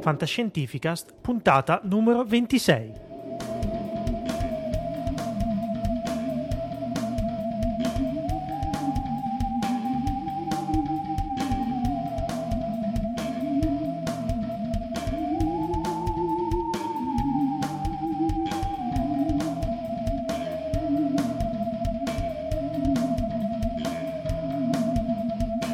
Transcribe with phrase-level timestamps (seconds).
[0.00, 3.09] Fantascientificast, puntata numero 26.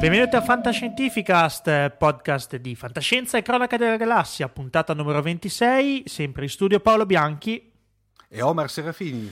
[0.07, 6.49] Benvenuti a Fantascientificast, podcast di fantascienza e cronaca della galassia, puntata numero 26, sempre in
[6.49, 7.69] studio Paolo Bianchi
[8.29, 9.29] e Omar Serafini.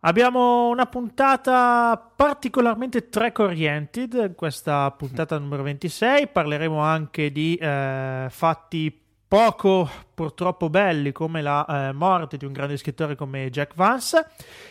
[0.00, 9.02] Abbiamo una puntata particolarmente track oriented, questa puntata numero 26, parleremo anche di eh, fatti
[9.28, 14.26] poco purtroppo belli come la eh, morte di un grande scrittore come Jack Vance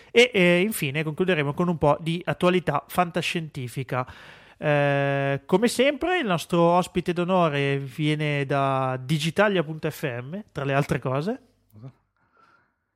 [0.09, 4.35] e eh, infine concluderemo con un po' di attualità fantascientifica.
[4.57, 11.41] Eh, come sempre, il nostro ospite d'onore viene da digitalia.fm, tra le altre cose.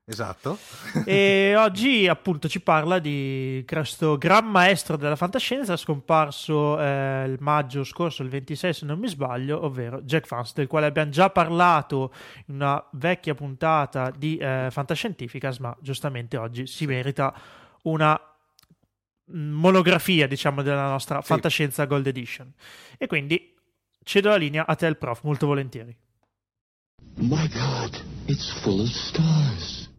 [0.03, 0.57] Esatto.
[1.05, 7.83] e oggi appunto ci parla di questo gran maestro della fantascienza scomparso eh, il maggio
[7.85, 12.11] scorso, il 26 se non mi sbaglio, ovvero Jack Vance, del quale abbiamo già parlato
[12.47, 17.33] in una vecchia puntata di eh, Fantascientificas, ma giustamente oggi si merita
[17.83, 18.19] una
[19.31, 21.27] monografia, diciamo, della nostra sì.
[21.27, 22.51] fantascienza Gold Edition.
[22.97, 23.53] E quindi
[24.03, 25.95] cedo la linea a te, il prof, molto volentieri.
[27.15, 29.89] My God, it's full of stars.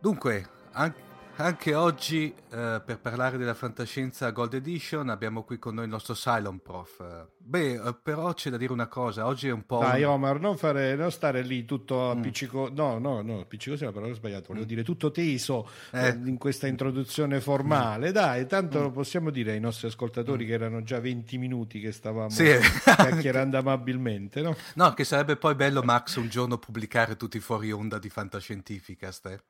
[0.00, 5.84] Dunque, anche anche oggi eh, per parlare della fantascienza Gold Edition abbiamo qui con noi
[5.84, 7.26] il nostro Cylon Prof.
[7.38, 9.78] Beh, eh, però c'è da dire una cosa, oggi è un po'...
[9.78, 12.76] Dai Omar, non, fare, non stare lì tutto appiccicoso, mm.
[12.76, 14.68] no, no, no, appiccicoso è la parola sbagliata, volevo mm.
[14.68, 16.08] dire tutto teso eh.
[16.08, 16.18] eh.
[16.24, 18.12] in questa introduzione formale, mm.
[18.12, 18.92] dai, tanto mm.
[18.92, 20.46] possiamo dire ai nostri ascoltatori mm.
[20.46, 22.44] che erano già 20 minuti che stavamo sì.
[22.84, 24.54] chiacchierando amabilmente, no?
[24.74, 29.40] No, che sarebbe poi bello Max un giorno pubblicare tutti fuori onda di Fantascientificast, eh?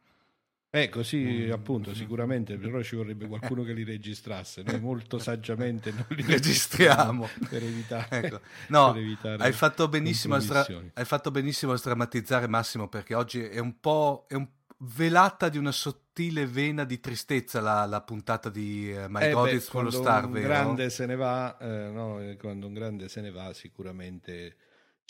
[0.75, 1.53] Eh, così mm.
[1.53, 4.63] appunto, sicuramente, però ci vorrebbe qualcuno che li registrasse.
[4.63, 8.09] Noi molto saggiamente non li registriamo per evitare.
[8.23, 8.41] Ecco.
[8.69, 13.43] No, per evitare hai, fatto benissimo stra- hai fatto benissimo a strammatizzare Massimo perché oggi
[13.43, 18.49] è un po' è un velata di una sottile vena di tristezza la, la puntata
[18.49, 21.59] di uh, My eh God beh, is Full of Star, un grande se ne va,
[21.59, 24.57] eh, no, quando un grande se ne va sicuramente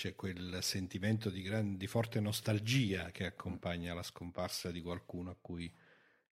[0.02, 5.36] c'è quel sentimento di, gran, di forte nostalgia che accompagna la scomparsa di qualcuno a
[5.40, 5.72] cui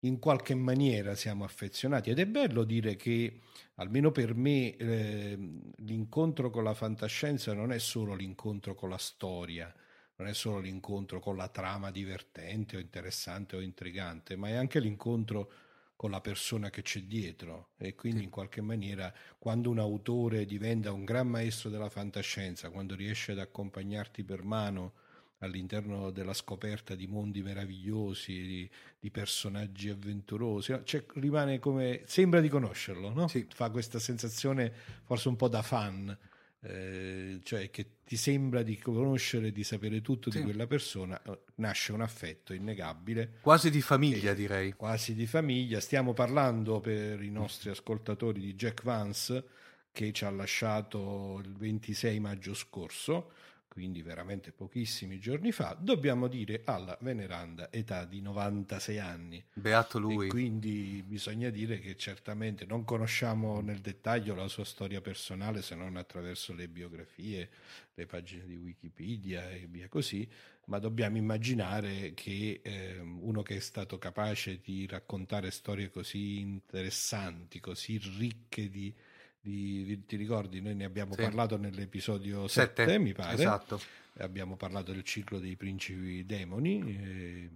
[0.00, 2.10] in qualche maniera siamo affezionati.
[2.10, 3.42] Ed è bello dire che
[3.76, 5.38] almeno per me eh,
[5.76, 9.72] l'incontro con la fantascienza non è solo l'incontro con la storia,
[10.16, 14.80] non è solo l'incontro con la trama divertente o interessante o intrigante, ma è anche
[14.80, 15.52] l'incontro
[16.00, 20.92] con la persona che c'è dietro e quindi in qualche maniera quando un autore diventa
[20.92, 24.94] un gran maestro della fantascienza, quando riesce ad accompagnarti per mano
[25.40, 32.48] all'interno della scoperta di mondi meravigliosi, di, di personaggi avventurosi, cioè, rimane come sembra di
[32.48, 33.28] conoscerlo, no?
[33.28, 33.46] Sì.
[33.52, 34.72] Fa questa sensazione
[35.04, 36.16] forse un po' da fan
[36.62, 40.38] eh, cioè che ti sembra di conoscere, di sapere tutto sì.
[40.38, 43.38] di quella persona, eh, nasce un affetto innegabile.
[43.40, 44.72] Quasi di famiglia, direi.
[44.72, 45.80] Quasi di famiglia.
[45.80, 49.44] Stiamo parlando per i nostri ascoltatori di Jack Vance,
[49.92, 53.32] che ci ha lasciato il 26 maggio scorso,
[53.70, 59.44] quindi veramente pochissimi giorni fa, dobbiamo dire alla veneranda età di 96 anni.
[59.52, 60.26] Beato lui.
[60.26, 65.76] E quindi bisogna dire che certamente non conosciamo nel dettaglio la sua storia personale se
[65.76, 67.48] non attraverso le biografie,
[67.94, 70.28] le pagine di Wikipedia e via così,
[70.64, 77.60] ma dobbiamo immaginare che eh, uno che è stato capace di raccontare storie così interessanti,
[77.60, 78.92] così ricche di
[79.40, 81.22] di, ti ricordi, noi ne abbiamo sì.
[81.22, 83.34] parlato nell'episodio 7, mi pare.
[83.34, 83.80] Esatto.
[84.18, 87.50] Abbiamo parlato del ciclo dei principi demoni, eh,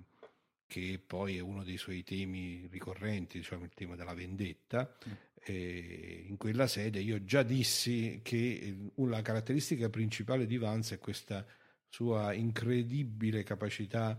[0.66, 4.96] che poi è uno dei suoi temi ricorrenti, diciamo il tema della vendetta.
[5.08, 5.12] Mm.
[5.46, 11.44] E in quella sede io già dissi che la caratteristica principale di Vance è questa
[11.86, 14.18] sua incredibile capacità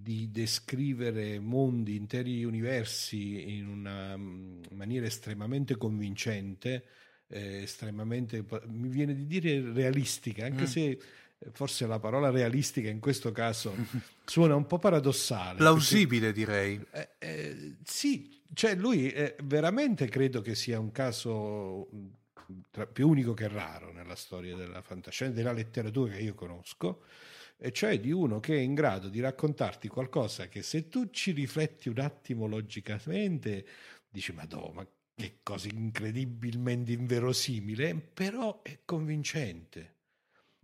[0.00, 6.84] di descrivere mondi, interi universi in una mm, maniera estremamente convincente
[7.32, 10.66] eh, estremamente, mi viene di dire realistica, anche mm.
[10.66, 10.98] se eh,
[11.52, 13.74] forse la parola realistica in questo caso
[14.24, 15.56] suona un po' paradossale.
[15.56, 16.86] Plausibile perché, direi.
[16.92, 22.06] Eh, eh, sì, cioè lui eh, veramente credo che sia un caso mm,
[22.70, 27.04] tra, più unico che raro nella storia della fantascienza, della letteratura che io conosco,
[27.64, 31.30] e cioè di uno che è in grado di raccontarti qualcosa che se tu ci
[31.30, 33.64] rifletti un attimo logicamente
[34.10, 39.90] dici ma no, ma che cosa incredibilmente inverosimile, però è convincente.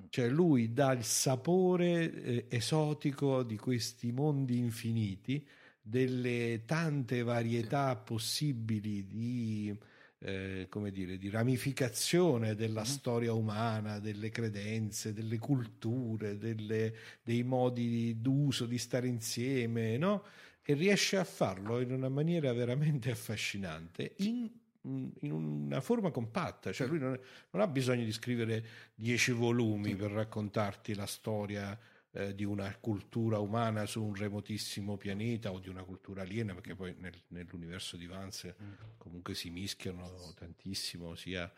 [0.09, 5.47] Cioè lui dà il sapore eh, esotico di questi mondi infiniti,
[5.81, 9.77] delle tante varietà possibili di,
[10.20, 12.91] eh, come dire, di ramificazione della mm-hmm.
[12.91, 20.25] storia umana, delle credenze, delle culture, delle, dei modi d'uso, di stare insieme, no?
[20.62, 24.50] e riesce a farlo in una maniera veramente affascinante, in,
[24.82, 27.19] in una forma compatta, cioè lui non,
[27.50, 28.64] non, ha bisogno di scrivere
[28.94, 31.79] dieci volumi per raccontarti la storia
[32.19, 36.75] eh, di una cultura umana su un remotissimo pianeta o di una cultura aliena, perché
[36.75, 38.73] poi nel, nell'universo di Vance mm.
[38.97, 41.50] comunque si mischiano tantissimo sia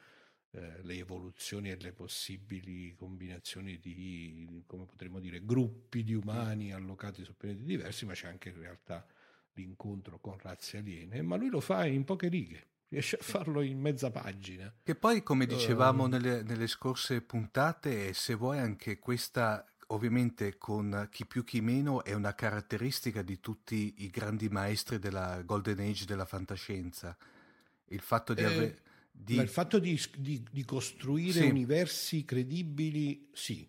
[0.51, 7.25] eh, le evoluzioni e le possibili combinazioni di, come potremmo dire, gruppi di umani allocati
[7.25, 9.07] su pianeti diversi, ma c'è anche in realtà
[9.55, 12.67] l'incontro con razze aliene, ma lui lo fa in poche righe.
[12.89, 14.75] Riesce a farlo in mezza pagina.
[14.83, 21.09] Che poi, come dicevamo uh, nelle, nelle scorse puntate, se vuoi anche questa ovviamente con
[21.11, 26.05] chi più chi meno è una caratteristica di tutti i grandi maestri della Golden Age
[26.05, 27.17] della fantascienza.
[27.87, 29.37] Il fatto di eh, avere di...
[29.37, 31.49] il fatto di, di, di costruire sì.
[31.49, 33.69] universi credibili, sì.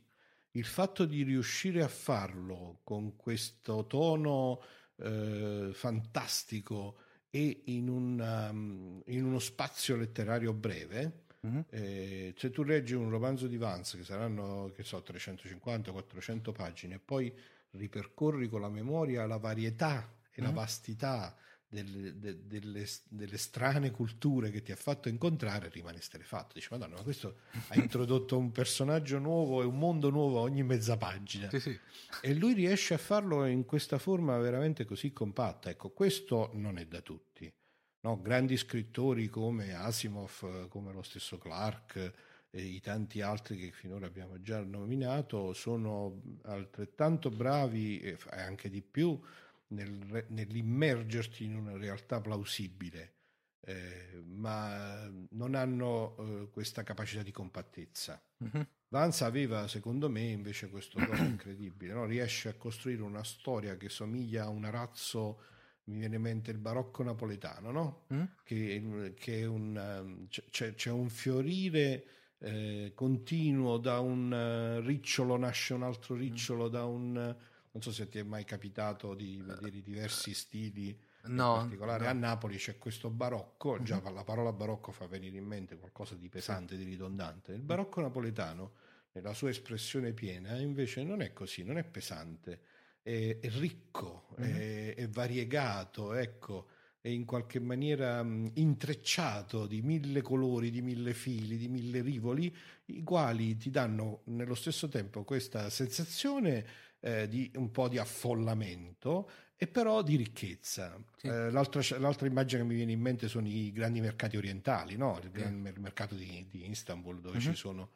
[0.52, 4.62] Il fatto di riuscire a farlo con questo tono
[4.98, 6.98] eh, fantastico
[7.30, 11.62] e in, una, um, in, uno spazio letterario breve, mm-hmm.
[11.70, 17.00] eh, se tu leggi un romanzo di Vance che saranno, che so, 350-400 pagine e
[17.00, 17.34] poi
[17.72, 20.50] ripercorri con la memoria la varietà e mm-hmm.
[20.50, 21.36] la vastità
[21.72, 26.56] delle, de, delle, delle, strane culture che ti ha fatto incontrare rimane esterefatto.
[26.56, 27.38] Dici, Madonna, ma questo
[27.70, 31.50] ha introdotto un personaggio nuovo e un mondo nuovo ogni mezza pagina.
[31.50, 31.80] Sì, sì.
[32.22, 35.70] E lui riesce a farlo in questa forma veramente così compatta.
[35.70, 37.52] Ecco, questo non è da tutti.
[38.02, 38.22] No?
[38.22, 42.14] Grandi scrittori come Asimov, come lo stesso Clark
[42.50, 48.82] e i tanti altri che finora abbiamo già nominato sono altrettanto bravi e anche di
[48.82, 49.20] più
[49.68, 53.14] nel, nell'immergerti in una realtà plausibile,
[53.62, 58.22] eh, ma non hanno eh, questa capacità di compattezza.
[58.44, 58.64] Mm-hmm.
[58.90, 62.06] Vance aveva, secondo me, invece questo dono incredibile, no?
[62.06, 65.44] riesce a costruire una storia che somiglia a un arazzo,
[65.92, 68.06] mi viene in mente il barocco napoletano, no?
[68.14, 68.24] mm?
[68.44, 72.06] che, che un, c'è, c'è, un fiorire
[72.40, 76.72] eh, continuo, da un uh, ricciolo nasce un altro ricciolo, mm.
[76.72, 77.36] da un
[77.74, 80.98] non so se ti è mai capitato di vedere i diversi stili.
[81.24, 82.10] No, in particolare no.
[82.10, 84.12] a Napoli c'è questo barocco, già uh-huh.
[84.12, 87.54] la parola barocco fa venire in mente qualcosa di pesante, di ridondante.
[87.54, 88.74] Il barocco napoletano,
[89.12, 92.62] nella sua espressione piena, invece non è così, non è pesante,
[93.02, 94.44] è, è ricco, uh-huh.
[94.44, 96.68] è, è, variegato, ecco,
[97.02, 102.56] è in qualche maniera mh, intrecciato di mille colori, di mille fili, di mille rivoli,
[102.86, 106.66] i quali ti danno nello stesso tempo questa sensazione
[107.00, 111.00] eh, di un po' di affollamento e però di ricchezza.
[111.18, 111.28] Sì.
[111.28, 115.20] Eh, l'altra, l'altra, immagine che mi viene in mente sono i grandi mercati orientali, no?
[115.22, 117.44] il, gran, mercato di, di, Istanbul dove uh-huh.
[117.44, 117.92] ci sono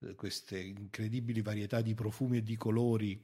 [0.00, 3.20] eh, queste incredibili varietà di profumi e di colori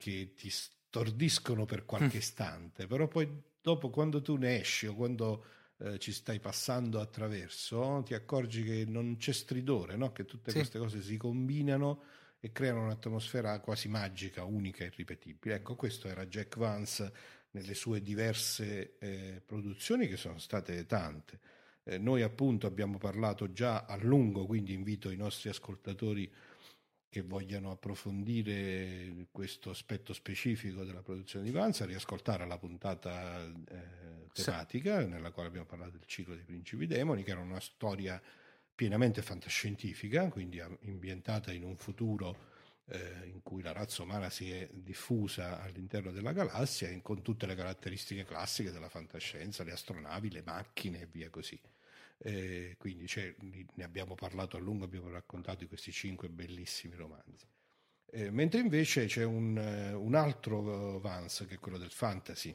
[0.00, 2.20] che ti stordiscono per qualche mm.
[2.20, 3.28] istante, però poi
[3.60, 5.44] dopo quando tu ne esci o quando
[5.76, 10.10] eh, ci stai passando attraverso ti accorgi che non c'è stridore, no?
[10.12, 10.56] che tutte sì.
[10.56, 12.02] queste cose si combinano
[12.40, 15.56] e creano un'atmosfera quasi magica, unica e irripetibile.
[15.56, 17.12] Ecco, questo era Jack Vance
[17.50, 21.40] nelle sue diverse eh, produzioni che sono state tante.
[21.84, 26.32] Eh, noi appunto abbiamo parlato già a lungo, quindi invito i nostri ascoltatori
[27.10, 34.28] che vogliano approfondire questo aspetto specifico della produzione di Vance a riascoltare la puntata eh,
[34.32, 35.08] tematica sì.
[35.08, 38.22] nella quale abbiamo parlato del ciclo dei principi demoni, che era una storia
[38.72, 42.48] pienamente fantascientifica, quindi ambientata in un futuro
[42.86, 47.56] eh, in cui la razza umana si è diffusa all'interno della galassia con tutte le
[47.56, 51.60] caratteristiche classiche della fantascienza, le astronavi, le macchine e via così.
[52.22, 53.06] Eh, quindi
[53.74, 57.46] ne abbiamo parlato a lungo, abbiamo raccontato di questi cinque bellissimi romanzi.
[58.12, 62.54] Eh, mentre invece c'è un, un, altro Vance che è quello del fantasy.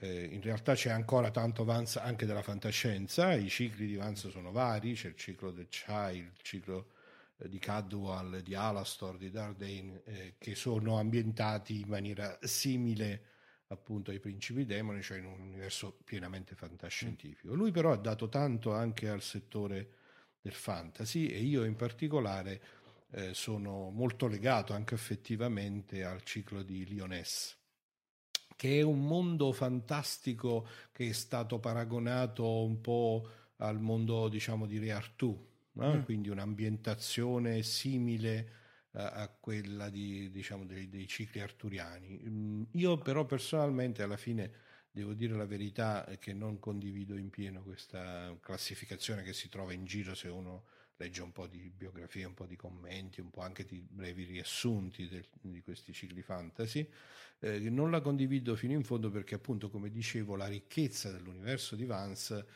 [0.00, 4.50] Eh, in realtà c'è ancora tanto Vance anche della fantascienza, i cicli di Vance sono
[4.50, 6.90] vari, c'è il ciclo del Chai, il ciclo
[7.38, 13.32] eh, di Cadwell, di Alastor, di Dardane, eh, che sono ambientati in maniera simile
[13.74, 17.54] appunto ai principi demoni, cioè in un universo pienamente fantascientifico.
[17.54, 19.88] Lui però ha dato tanto anche al settore
[20.40, 22.60] del fantasy e io in particolare
[23.10, 27.56] eh, sono molto legato anche effettivamente al ciclo di Lyonesse
[28.56, 34.78] che è un mondo fantastico che è stato paragonato un po' al mondo diciamo di
[34.78, 35.94] Re Artù no?
[35.94, 36.02] mm.
[36.02, 38.62] quindi un'ambientazione simile
[38.94, 42.20] a quella di, diciamo, dei, dei, cicli arturiani.
[42.28, 44.52] Mm, io però personalmente alla fine
[44.90, 49.84] devo dire la verità che non condivido in pieno questa classificazione che si trova in
[49.84, 50.64] giro se uno
[50.96, 55.08] legge un po' di biografie, un po' di commenti, un po' anche di brevi riassunti
[55.08, 56.88] del, di questi cicli fantasy.
[57.40, 61.84] Eh, non la condivido fino in fondo perché appunto, come dicevo, la ricchezza dell'universo di
[61.84, 62.46] Vance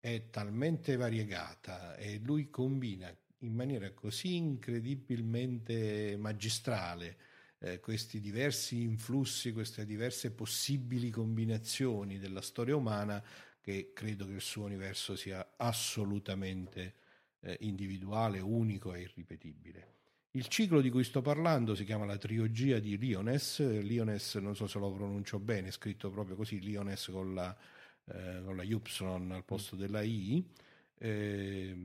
[0.00, 7.16] è talmente variegata e lui combina in maniera così incredibilmente magistrale
[7.58, 13.22] eh, questi diversi influssi, queste diverse possibili combinazioni della storia umana
[13.60, 16.94] che credo che il suo universo sia assolutamente
[17.40, 19.92] eh, individuale, unico e irripetibile.
[20.32, 24.66] Il ciclo di cui sto parlando si chiama la trilogia di Lioness, Lioness non so
[24.66, 27.56] se lo pronuncio bene, è scritto proprio così, Lioness con la
[28.06, 30.44] eh, con la Y al posto della I,
[30.98, 31.76] eh,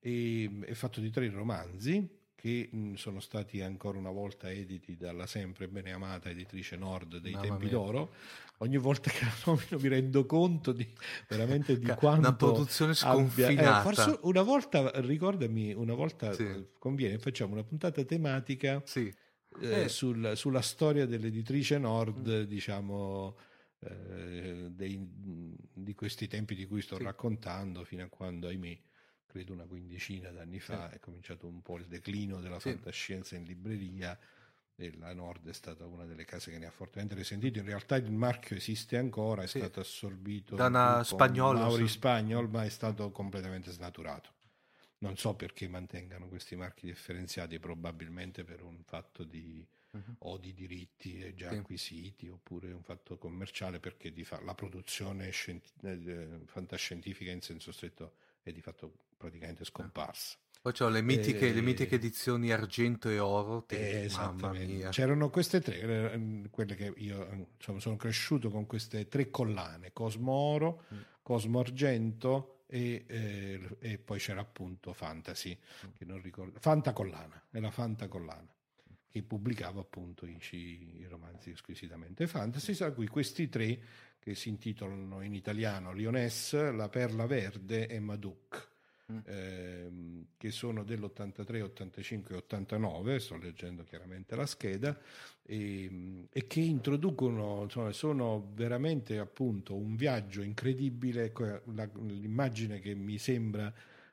[0.00, 5.68] e è fatto di tre romanzi che sono stati ancora una volta editi dalla sempre
[5.68, 7.72] bene amata editrice Nord dei Mamma Tempi mia.
[7.72, 8.12] d'Oro.
[8.58, 10.86] Ogni volta che la nomino mi rendo conto di,
[11.28, 12.20] veramente di quanto...
[12.20, 13.52] Una produzione sconfinata.
[13.52, 16.66] Abbia, eh, forse una volta, ricordami, una volta sì.
[16.78, 19.12] conviene, facciamo una puntata tematica sì.
[19.60, 19.88] eh, eh.
[19.88, 22.42] Sul, sulla storia dell'editrice Nord, mm.
[22.42, 23.36] diciamo
[23.88, 24.98] eh, dei,
[25.72, 27.02] di questi tempi di cui sto sì.
[27.02, 28.78] raccontando, fino a quando, ahimè,
[29.26, 30.96] credo una quindicina d'anni fa, sì.
[30.96, 32.70] è cominciato un po' il declino della sì.
[32.70, 34.18] fantascienza in libreria
[34.78, 37.58] e la Nord è stata una delle case che ne ha fortemente risentito.
[37.58, 42.64] In realtà il marchio esiste ancora, è stato assorbito da una spagnola, Mauri Spagnol, ma
[42.64, 44.34] è stato completamente snaturato.
[44.98, 49.66] Non so perché mantengano questi marchi differenziati, probabilmente per un fatto di
[50.04, 50.30] uh-huh.
[50.30, 51.56] o di diritti già sì.
[51.56, 58.14] acquisiti oppure un fatto commerciale perché fa- la produzione scient- eh, fantascientifica in senso stretto
[58.42, 60.36] è di fatto praticamente scomparsa.
[60.66, 61.52] Poi c'ho le mitiche, e...
[61.52, 63.62] le mitiche edizioni argento e oro.
[63.64, 64.88] Te, esattamente.
[64.88, 70.32] C'erano queste tre, eh, quelle che io insomma, sono cresciuto con queste tre collane, Cosmo
[70.32, 70.98] Oro, mm.
[71.22, 75.90] Cosmo Argento e, eh, e, poi c'era appunto Fantasy, mm.
[75.96, 78.55] che non ricordo, Fanta Collana, è la Fanta Collana
[79.16, 83.78] che pubblicava appunto i, i romanzi squisitamente fantasy, tra cui questi tre
[84.18, 88.68] che si intitolano in italiano Lyonesse, La Perla Verde e Maduc.
[89.10, 89.18] Mm.
[89.24, 94.98] Ehm, che sono dell'83, 85 e 89, sto leggendo chiaramente la scheda,
[95.42, 101.32] e, e che introducono, insomma, sono veramente appunto un viaggio incredibile,
[101.72, 103.72] la, l'immagine che mi sembra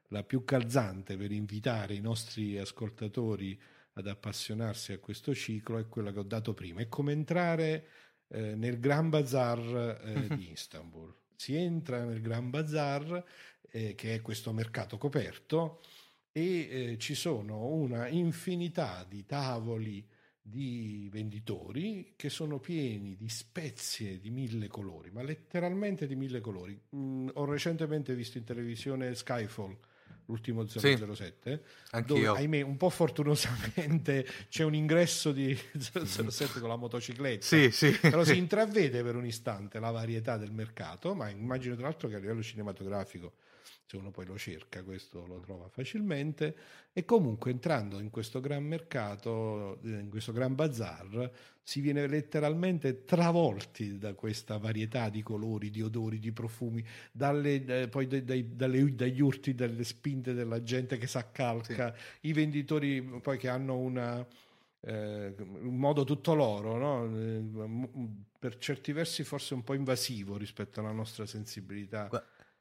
[0.10, 3.60] la più calzante per invitare i nostri ascoltatori
[3.94, 6.82] ad appassionarsi a questo ciclo è quella che ho dato prima.
[6.82, 7.88] È come entrare
[8.28, 11.14] eh, nel Gran Bazar eh, di Istanbul.
[11.36, 13.24] Si entra nel Gran Bazar,
[13.70, 15.82] eh, che è questo mercato coperto,
[16.32, 20.08] e eh, ci sono una infinità di tavoli
[20.46, 26.78] di venditori che sono pieni di spezie di mille colori, ma letteralmente di mille colori.
[26.96, 29.78] Mm, ho recentemente visto in televisione Skyfall
[30.26, 36.76] l'ultimo 007, sì, dove ahimè un po' fortunosamente c'è un ingresso di 007 con la
[36.76, 37.92] motocicletta, sì, sì.
[37.92, 42.16] però si intravede per un istante la varietà del mercato, ma immagino tra l'altro che
[42.16, 43.34] a livello cinematografico
[43.86, 46.56] se uno poi lo cerca questo lo trova facilmente
[46.94, 53.06] e comunque entrando in questo gran mercato, eh, in questo gran bazar, si viene letteralmente
[53.06, 58.56] travolti da questa varietà di colori, di odori, di profumi, dalle, eh, poi dai, dai,
[58.56, 62.28] dalle, dagli urti, dalle spinte della gente che si accalca, sì.
[62.28, 64.26] i venditori poi che hanno una
[64.86, 67.90] eh, un modo tutto loro, no?
[68.38, 72.10] per certi versi forse un po' invasivo rispetto alla nostra sensibilità.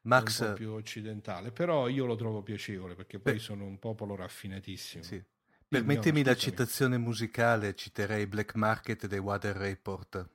[0.03, 3.79] Max, un po' più occidentale, però io lo trovo piacevole perché poi beh, sono un
[3.79, 5.03] popolo raffinatissimo.
[5.03, 5.23] Sì.
[5.69, 10.29] Permettimi la citazione musicale, citerei Black Market dei Water Report.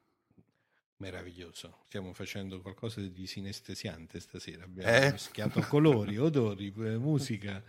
[0.99, 5.11] Meraviglioso, stiamo facendo qualcosa di sinestesiante stasera, abbiamo eh?
[5.11, 7.61] mischiato colori, odori, eh, musica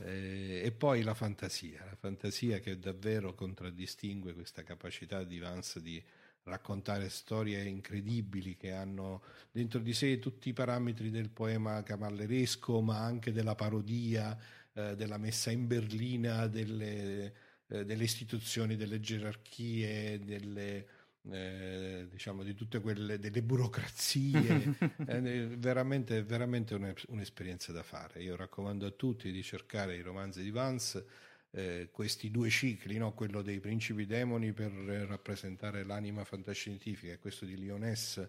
[0.00, 6.02] eh, e poi la fantasia, la fantasia che davvero contraddistingue questa capacità di Vance di
[6.44, 12.98] raccontare storie incredibili che hanno dentro di sé tutti i parametri del poema cavalleresco, ma
[12.98, 14.36] anche della parodia,
[14.74, 17.34] eh, della messa in berlina delle,
[17.68, 20.86] eh, delle istituzioni, delle gerarchie, delle,
[21.30, 24.76] eh, diciamo di tutte quelle delle burocrazie.
[25.06, 26.74] È veramente, veramente
[27.08, 28.22] un'esperienza da fare.
[28.22, 31.06] Io raccomando a tutti di cercare i romanzi di Vance
[31.54, 33.12] eh, questi due cicli no?
[33.12, 38.28] quello dei principi demoni per rappresentare l'anima fantascientifica e questo di Lyonès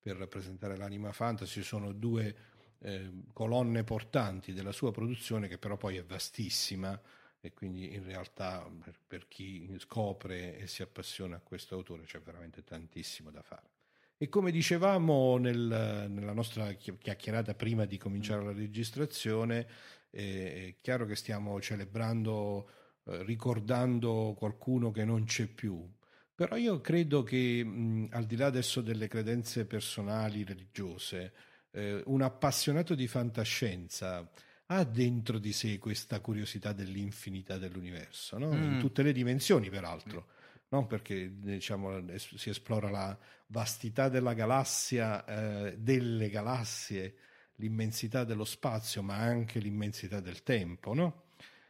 [0.00, 2.34] per rappresentare l'anima fantasy sono due
[2.80, 7.00] eh, colonne portanti della sua produzione che però poi è vastissima
[7.40, 12.20] e quindi in realtà per, per chi scopre e si appassiona a questo autore c'è
[12.20, 13.68] veramente tantissimo da fare.
[14.16, 19.66] E come dicevamo nel, nella nostra chiacchierata prima di cominciare la registrazione, eh,
[20.14, 22.70] è chiaro che stiamo celebrando,
[23.06, 25.84] eh, ricordando qualcuno che non c'è più.
[26.34, 31.32] Però io credo che mh, al di là adesso delle credenze personali, religiose,
[31.72, 34.28] eh, un appassionato di fantascienza
[34.66, 38.52] ha dentro di sé questa curiosità dell'infinità dell'universo, no?
[38.52, 38.74] mm.
[38.74, 40.28] in tutte le dimensioni peraltro,
[40.68, 43.16] non perché diciamo, si esplora la
[43.48, 47.14] vastità della galassia, eh, delle galassie,
[47.56, 50.94] l'immensità dello spazio, ma anche l'immensità del tempo.
[50.94, 51.24] No?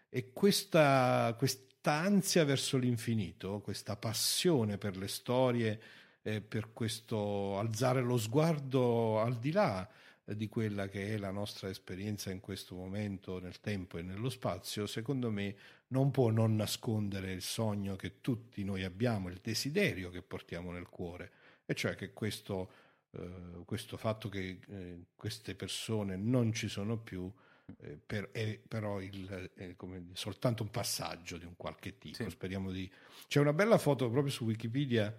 [0.09, 1.37] E questa,
[1.83, 5.81] ansia verso l'infinito, questa passione per le storie,
[6.23, 9.89] eh, per questo alzare lo sguardo al di là
[10.25, 14.87] di quella che è la nostra esperienza in questo momento nel tempo e nello spazio,
[14.87, 15.55] secondo me
[15.89, 20.89] non può non nascondere il sogno che tutti noi abbiamo, il desiderio che portiamo nel
[20.89, 21.31] cuore,
[21.67, 22.71] e cioè che questo,
[23.17, 27.31] eh, questo fatto che eh, queste persone non ci sono più
[27.79, 32.23] eh, per, è però il, è come, soltanto un passaggio di un qualche tipo.
[32.23, 32.31] Sì.
[32.31, 32.91] Speriamo di...
[33.27, 35.15] C'è una bella foto proprio su Wikipedia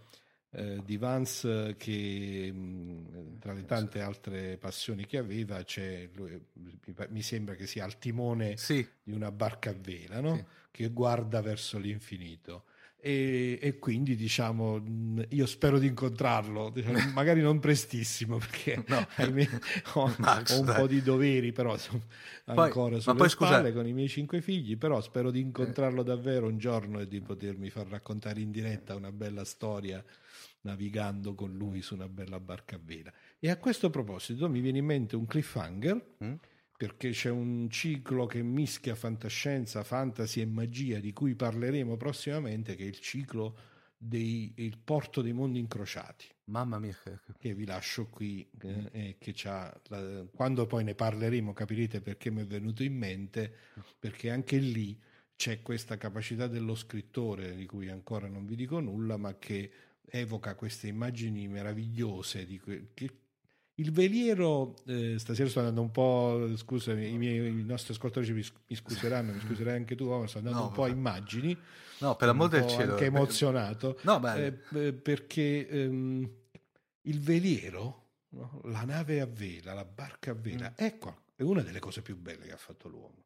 [0.52, 6.40] eh, di Vance che mh, tra le tante altre passioni che aveva c'è, lui,
[7.10, 8.88] mi, sembra che sia al timone sì.
[9.04, 10.36] di una barca a vela no?
[10.36, 10.46] sì.
[10.72, 12.66] che guarda verso l'infinito.
[13.06, 14.82] E, e, quindi diciamo
[15.30, 19.06] io spero di incontrarlo diciamo, magari non prestissimo perché no.
[19.18, 19.48] ahimè,
[19.94, 20.80] ho, Max, ho, un dai.
[20.80, 22.02] po' di doveri però sono
[22.46, 26.58] ancora poi, sulle spalle con i miei cinque figli però spero di incontrarlo davvero un
[26.58, 30.04] giorno e di potermi far raccontare in diretta una bella storia
[30.62, 33.14] navigando con lui su una bella barca a vela.
[33.40, 36.34] E a questo proposito mi viene in mente un cliffhanger, mm?
[36.78, 42.84] Perché c'è un ciclo che mischia fantascienza, fantasy e magia, di cui parleremo prossimamente, che
[42.84, 43.58] è il ciclo
[43.98, 46.26] del porto dei mondi incrociati.
[46.46, 46.96] Mamma mia,
[47.40, 49.82] che vi lascio qui, eh, eh che la,
[50.34, 53.54] quando poi ne parleremo capirete perché mi è venuto in mente,
[53.98, 55.00] perché anche lì
[55.36, 59.72] c'è questa capacità dello scrittore di cui ancora non vi dico nulla, ma che
[60.08, 63.12] evoca queste immagini meravigliose di que- che
[63.76, 68.46] il veliero, eh, stasera sto andando un po', scusami, i, miei, i nostri ascoltatori mi,
[68.68, 71.58] mi scuseranno, mi scuserai anche tu, ma sto andando no, un po' a immagini.
[72.00, 72.94] No, per l'amor del cielo.
[72.94, 74.00] Anche emozionato.
[74.04, 74.54] No, eh,
[74.94, 76.30] perché ehm,
[77.02, 78.62] il veliero, no?
[78.66, 80.76] la nave a vela, la barca a vela, mm.
[80.76, 83.24] è, qua, è una delle cose più belle che ha fatto l'uomo.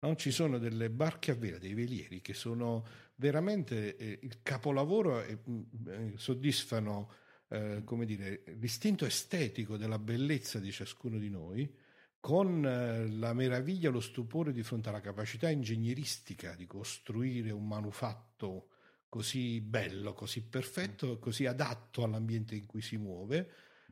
[0.00, 0.16] No?
[0.16, 2.84] Ci sono delle barche a vela, dei velieri che sono
[3.16, 7.12] veramente eh, il capolavoro e mm, eh, soddisfano
[7.50, 11.76] eh, come dire, l'istinto estetico della bellezza di ciascuno di noi
[12.20, 18.68] con eh, la meraviglia, lo stupore di fronte alla capacità ingegneristica di costruire un manufatto
[19.08, 23.50] così bello, così perfetto, così adatto all'ambiente in cui si muove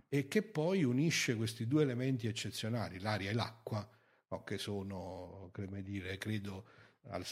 [0.09, 3.89] e che poi unisce questi due elementi eccezionali, l'aria e l'acqua,
[4.45, 6.69] che sono, come dire, credo,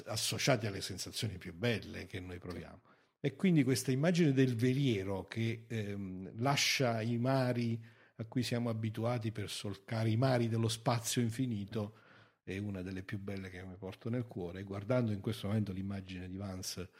[0.06, 2.80] associati alle sensazioni più belle che noi proviamo.
[3.20, 7.82] E quindi questa immagine del veliero che ehm, lascia i mari
[8.16, 12.04] a cui siamo abituati per solcare i mari dello spazio infinito
[12.46, 14.62] è una delle più belle che mi porto nel cuore.
[14.62, 16.90] Guardando in questo momento l'immagine di Vance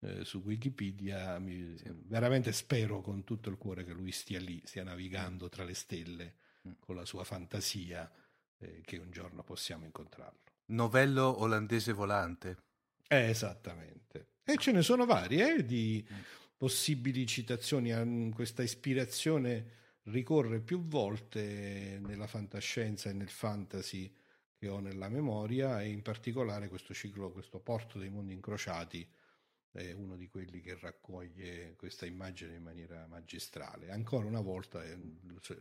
[0.00, 1.90] eh, su Wikipedia, mi, sì.
[2.06, 6.36] veramente spero con tutto il cuore che lui stia lì, stia navigando tra le stelle
[6.66, 6.72] mm.
[6.80, 8.10] con la sua fantasia,
[8.58, 10.40] eh, che un giorno possiamo incontrarlo.
[10.66, 12.56] Novello olandese volante.
[13.06, 14.28] Eh, esattamente.
[14.44, 16.18] E ce ne sono varie eh, di mm.
[16.56, 24.14] possibili citazioni questa ispirazione ricorre più volte nella fantascienza e nel fantasy
[24.54, 29.08] che ho nella memoria e in particolare questo ciclo, questo porto dei mondi incrociati
[29.70, 33.90] è uno di quelli che raccoglie questa immagine in maniera magistrale.
[33.90, 34.96] Ancora una volta è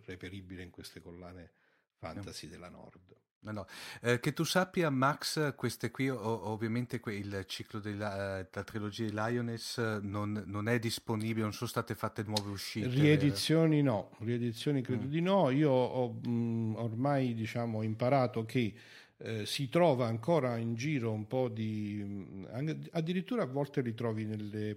[0.06, 1.52] reperibile in queste collane
[1.96, 3.16] fantasy della Nord.
[3.44, 3.66] No, no.
[4.02, 9.04] Eh, che tu sappia, Max, queste qui, o, ovviamente que- il ciclo della, eh, trilogia
[9.04, 12.88] di Lioness non, non, è disponibile, non sono state fatte nuove uscite.
[12.88, 15.10] Riedizioni no, riedizioni credo mm.
[15.10, 15.50] di no.
[15.50, 18.74] Io ho mh, mm, ormai diciamo, imparato che
[19.18, 22.02] eh, si trova ancora in giro un po' di...
[22.02, 22.46] Mm,
[22.92, 24.70] addirittura a volte li trovi nelle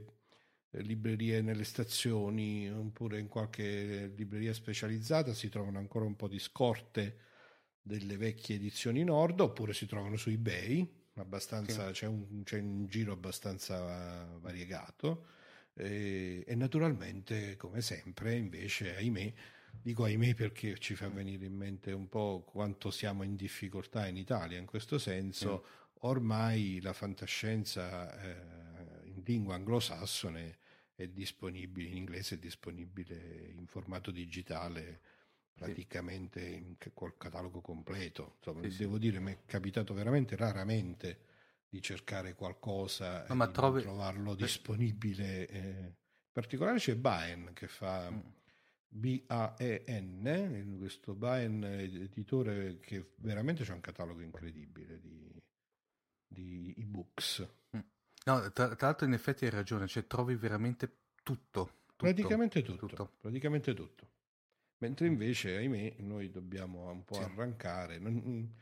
[0.72, 6.40] eh, librerie, nelle stazioni, oppure in qualche libreria specializzata, si trovano ancora un po' di
[6.40, 7.18] scorte
[7.87, 11.92] delle vecchie edizioni Nord oppure si trovano su eBay, abbastanza, sì.
[11.92, 15.27] c'è, un, c'è, un, giro abbastanza variegato
[15.72, 19.33] e, e, naturalmente come sempre invece ahimè,
[19.81, 24.16] dico ahimè perché ci fa venire in mente un po' quanto siamo in difficoltà in
[24.16, 25.96] Italia in questo senso, sì.
[26.01, 30.59] ormai la fantascienza eh, in lingua anglosassone
[30.96, 35.01] è disponibile, in inglese è disponibile in formato digitale
[35.56, 38.34] praticamente in, col catalogo completo.
[38.36, 39.00] Insomma, sì, devo sì.
[39.00, 41.20] dire, mi è capitato veramente raramente
[41.68, 43.82] di cercare qualcosa no, e trovi...
[43.82, 45.48] trovarlo disponibile.
[45.48, 45.58] Eh.
[45.58, 48.18] In particolare c'è Baen che fa mm.
[48.88, 55.42] B-A-E-N, questo Baen editore che veramente c'è un catalogo incredibile di,
[56.26, 57.48] di ebooks.
[57.76, 57.80] Mm.
[58.26, 60.86] No, tra, tra, l'altro in effetti hai ragione, cioè trovi veramente
[61.22, 61.64] tutto.
[61.86, 63.12] tutto praticamente tutto, tutto.
[63.20, 64.14] Praticamente tutto.
[64.78, 67.22] Mentre invece, ahimè, noi dobbiamo un po' sì.
[67.22, 67.98] arrancare.
[67.98, 68.52] Non,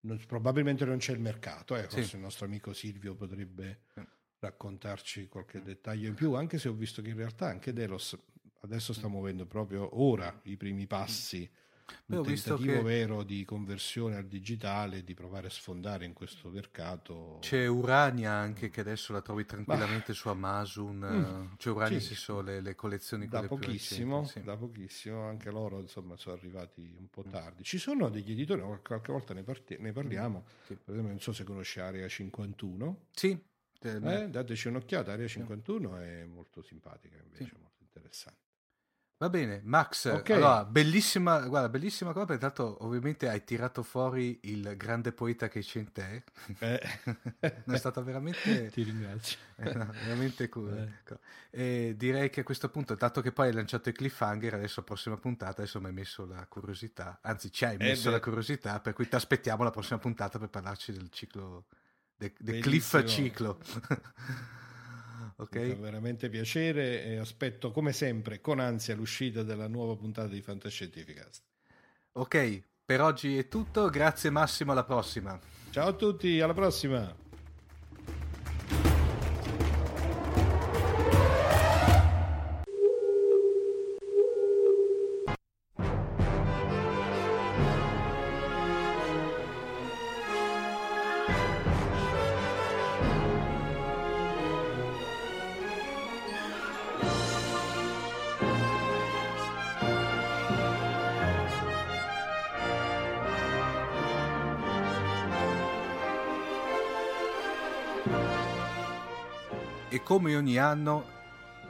[0.00, 2.14] non, probabilmente non c'è il mercato, eh, forse sì.
[2.16, 3.82] il nostro amico Silvio potrebbe
[4.38, 8.16] raccontarci qualche dettaglio in più, anche se ho visto che in realtà anche Delos
[8.60, 11.50] adesso sta muovendo proprio ora i primi passi
[12.06, 12.82] Beh, un tentativo che...
[12.82, 17.38] vero di conversione al digitale, di provare a sfondare in questo mercato.
[17.40, 20.18] C'è Urania anche che adesso la trovi tranquillamente bah.
[20.18, 20.96] su Amazon.
[20.96, 21.54] Mm.
[21.56, 22.06] C'è Urania, sì.
[22.06, 24.44] si sono le, le collezioni da pochissimo, recenti, sì.
[24.44, 27.62] da pochissimo, anche loro insomma sono arrivati un po' tardi.
[27.62, 30.66] Ci sono degli editori, qualche volta ne, parti- ne parliamo, mm.
[30.66, 30.74] sì.
[30.74, 33.06] per esempio non so se conosci Area 51.
[33.12, 33.38] Sì.
[33.80, 38.43] Eh, dateci un'occhiata, Area 51 è molto simpatica invece, molto interessante.
[39.24, 40.36] Va bene, Max, okay.
[40.36, 45.60] allora, bellissima, guarda, bellissima cosa, perché tanto ovviamente hai tirato fuori il grande poeta che
[45.60, 46.24] c'è in te.
[46.58, 46.78] Eh.
[47.40, 48.68] è stata veramente...
[48.68, 49.38] Ti ringrazio.
[49.56, 50.76] Eh, no, veramente cool.
[50.76, 50.82] Eh.
[50.82, 51.18] Ecco.
[51.50, 55.16] E direi che a questo punto, dato che poi hai lanciato il cliffhanger, adesso prossima
[55.16, 58.94] puntata, adesso mi hai messo la curiosità, anzi ci hai eh messo la curiosità, per
[58.94, 61.66] cui ti aspettiamo la prossima puntata per parlarci del ciclo,
[62.16, 63.58] del, del cliff ciclo.
[65.36, 65.56] Ok?
[65.56, 70.40] Mi fa veramente piacere e aspetto come sempre con ansia l'uscita della nuova puntata di
[70.40, 71.42] Fantascientificast.
[72.12, 75.38] Ok, per oggi è tutto, grazie Massimo, alla prossima.
[75.70, 77.23] Ciao a tutti, alla prossima.
[110.24, 111.04] Come ogni anno,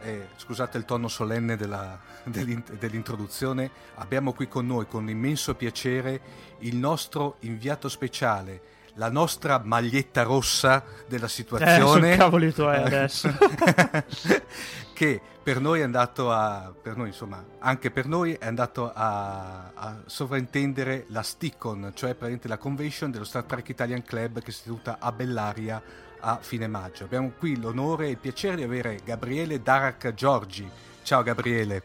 [0.02, 6.20] eh, scusate il tono solenne della, dell'introduzione, abbiamo qui con noi con immenso piacere
[6.60, 8.60] il nostro inviato speciale,
[8.94, 12.12] la nostra maglietta rossa della situazione.
[12.12, 13.28] Eh, cavoli tuoi adesso.
[14.94, 19.72] che per noi è andato a, per noi insomma, anche per noi è andato a,
[19.74, 24.60] a sovraintendere la Stickon, cioè praticamente la convention dello Star Trek Italian Club che si
[24.60, 25.82] è tenuta a Bellaria
[26.24, 27.04] a fine maggio.
[27.04, 30.68] Abbiamo qui l'onore e il piacere di avere Gabriele Darak Giorgi.
[31.02, 31.82] Ciao Gabriele.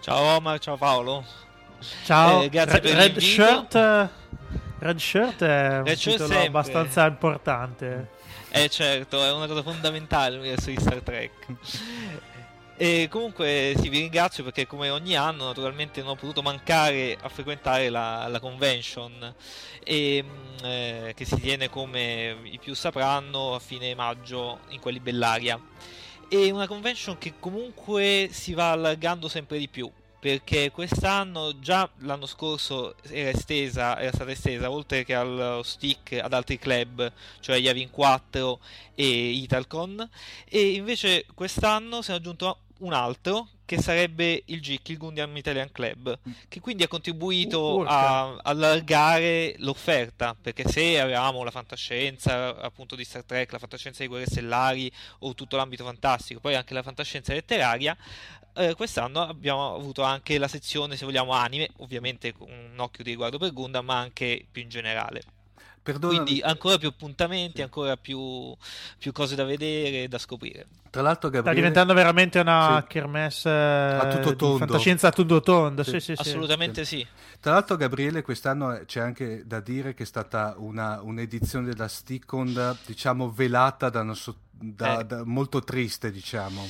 [0.00, 1.24] Ciao Omar, ciao Paolo.
[2.04, 4.08] Ciao, eh, grazie Red, per Red Shirt,
[4.80, 8.08] Red Shirt è un Red titolo abbastanza importante.
[8.50, 11.32] Eh certo, è una cosa fondamentale l'universo di Star Trek.
[12.82, 17.28] E comunque sì, vi ringrazio perché come ogni anno naturalmente non ho potuto mancare a
[17.28, 19.34] frequentare la, la convention
[19.84, 24.98] e, mm, eh, che si tiene come i più sapranno a fine maggio in quelli
[24.98, 25.60] Bellaria.
[26.26, 32.24] È una convention che comunque si va allargando sempre di più perché quest'anno già l'anno
[32.24, 37.90] scorso era estesa, era stata estesa oltre che al stick ad altri club, cioè Yavin
[37.90, 38.58] 4
[38.94, 40.08] e Italcon
[40.46, 45.70] e invece quest'anno si è aggiunto un altro che sarebbe il GIC, il Gundian Italian
[45.70, 52.96] Club, che quindi ha contribuito uh, a allargare l'offerta, perché se avevamo la fantascienza appunto
[52.96, 54.90] di Star Trek, la fantascienza di Guerre Stellari
[55.20, 57.96] o tutto l'ambito fantastico, poi anche la fantascienza letteraria,
[58.54, 63.10] eh, quest'anno abbiamo avuto anche la sezione, se vogliamo, anime, ovviamente con un occhio di
[63.10, 65.22] riguardo per Gundam, ma anche più in generale.
[65.82, 66.18] Perdonami.
[66.18, 67.62] Quindi ancora più appuntamenti, sì.
[67.62, 68.54] ancora più,
[68.98, 70.66] più, cose da vedere, da scoprire.
[70.90, 71.50] Tra l'altro, Gabriele...
[71.50, 72.92] Sta diventando veramente una sì.
[72.92, 74.58] kermesse a tutto tondo.
[74.58, 75.82] fantascienza a tutto tondo.
[75.82, 75.98] Sì.
[76.00, 77.06] Sì, Assolutamente sì.
[77.40, 82.76] Tra l'altro, Gabriele, quest'anno c'è anche da dire che è stata una, un'edizione della Stickon,
[82.84, 84.04] diciamo, velata da,
[84.50, 85.04] da, eh.
[85.04, 86.68] da molto triste, diciamo.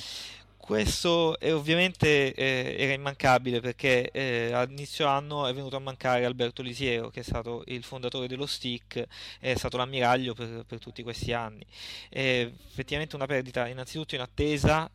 [0.70, 6.62] Questo è ovviamente eh, era immancabile perché eh, all'inizio anno è venuto a mancare Alberto
[6.62, 9.04] Lisiero, che è stato il fondatore dello Stick,
[9.40, 11.66] è stato l'ammiraglio per, per tutti questi anni.
[12.08, 14.88] È effettivamente una perdita innanzitutto in attesa,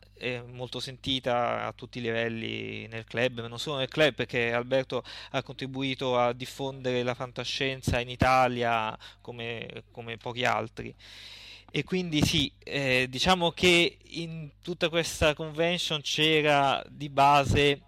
[0.46, 5.04] molto sentita a tutti i livelli nel club, ma non solo nel club, perché Alberto
[5.32, 10.94] ha contribuito a diffondere la fantascienza in Italia come, come pochi altri
[11.76, 17.82] e quindi sì, eh, diciamo che in tutta questa convention c'era di base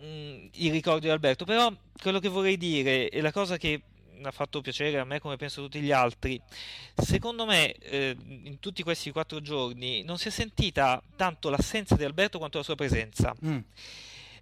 [0.00, 1.70] mh, mm, il ricordo di Alberto, però
[2.00, 3.82] quello che vorrei dire e la cosa che
[4.14, 6.40] mi ha fatto piacere a me come penso a tutti gli altri,
[6.94, 12.04] secondo me eh, in tutti questi quattro giorni non si è sentita tanto l'assenza di
[12.04, 13.34] Alberto quanto la sua presenza.
[13.44, 13.58] Mm.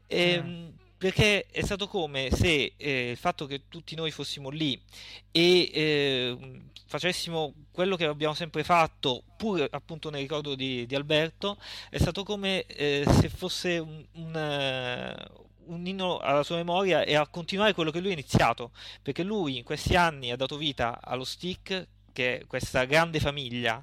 [0.06, 0.68] E, mm
[1.00, 4.78] perché è stato come se eh, il fatto che tutti noi fossimo lì
[5.30, 11.56] e eh, facessimo quello che abbiamo sempre fatto, pur appunto nel ricordo di, di Alberto,
[11.88, 14.34] è stato come eh, se fosse un, un,
[15.66, 19.22] uh, un, inno alla sua memoria e a continuare quello che lui ha iniziato, perché
[19.22, 23.82] lui in questi anni ha dato vita allo stick, che è questa grande famiglia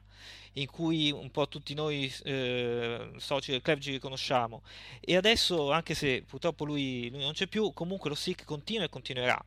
[0.57, 4.63] in cui un po' tutti noi eh, soci del club ci riconosciamo.
[4.99, 8.89] E adesso anche se purtroppo lui, lui non c'è più comunque lo SIC continua e
[8.89, 9.39] continuerà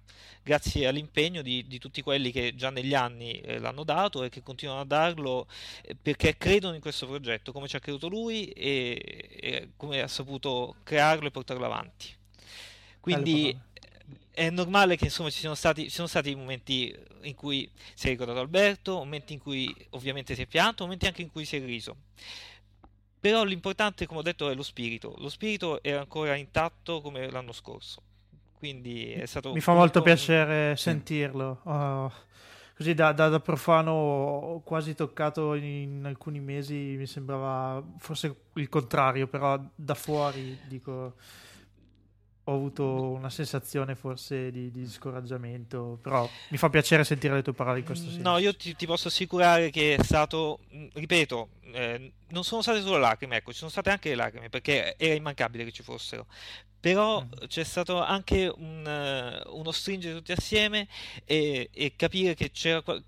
[0.42, 4.42] grazie all'impegno di, di tutti quelli che già negli anni eh, l'hanno dato e che
[4.42, 5.46] continuano a darlo
[5.82, 10.08] eh, perché credono in questo progetto come ci ha creduto lui e, e come ha
[10.08, 12.18] saputo crearlo e portarlo avanti.
[13.00, 13.58] Quindi
[14.40, 18.10] è normale che insomma ci siano stati, ci sono stati momenti in cui si è
[18.10, 21.64] ricordato Alberto, momenti in cui ovviamente si è pianto, momenti anche in cui si è
[21.64, 21.94] riso.
[23.20, 25.14] Però l'importante, come ho detto, è lo spirito.
[25.18, 28.00] Lo spirito è ancora intatto come l'anno scorso.
[28.56, 29.52] Quindi è stato.
[29.52, 31.60] Mi fa molto piacere sentirlo.
[31.64, 32.10] Oh,
[32.74, 38.34] così da, da, da, profano ho quasi toccato in, in, alcuni mesi, mi sembrava forse
[38.54, 41.16] il contrario, però da fuori dico
[42.44, 47.52] ho avuto una sensazione forse di, di, scoraggiamento, però mi fa piacere sentire le tue
[47.52, 48.22] parole in questo senso.
[48.22, 52.80] No, io ti, ti posso assicurare che è stato, mm, ripeto, eh, non sono state
[52.80, 56.26] solo lacrime, ecco, ci sono state anche le lacrime, perché era immancabile che ci fossero.
[56.80, 57.46] Però mm.
[57.46, 60.88] c'è stato anche un, uh, uno stringere tutti assieme
[61.24, 62.50] e, e capire che,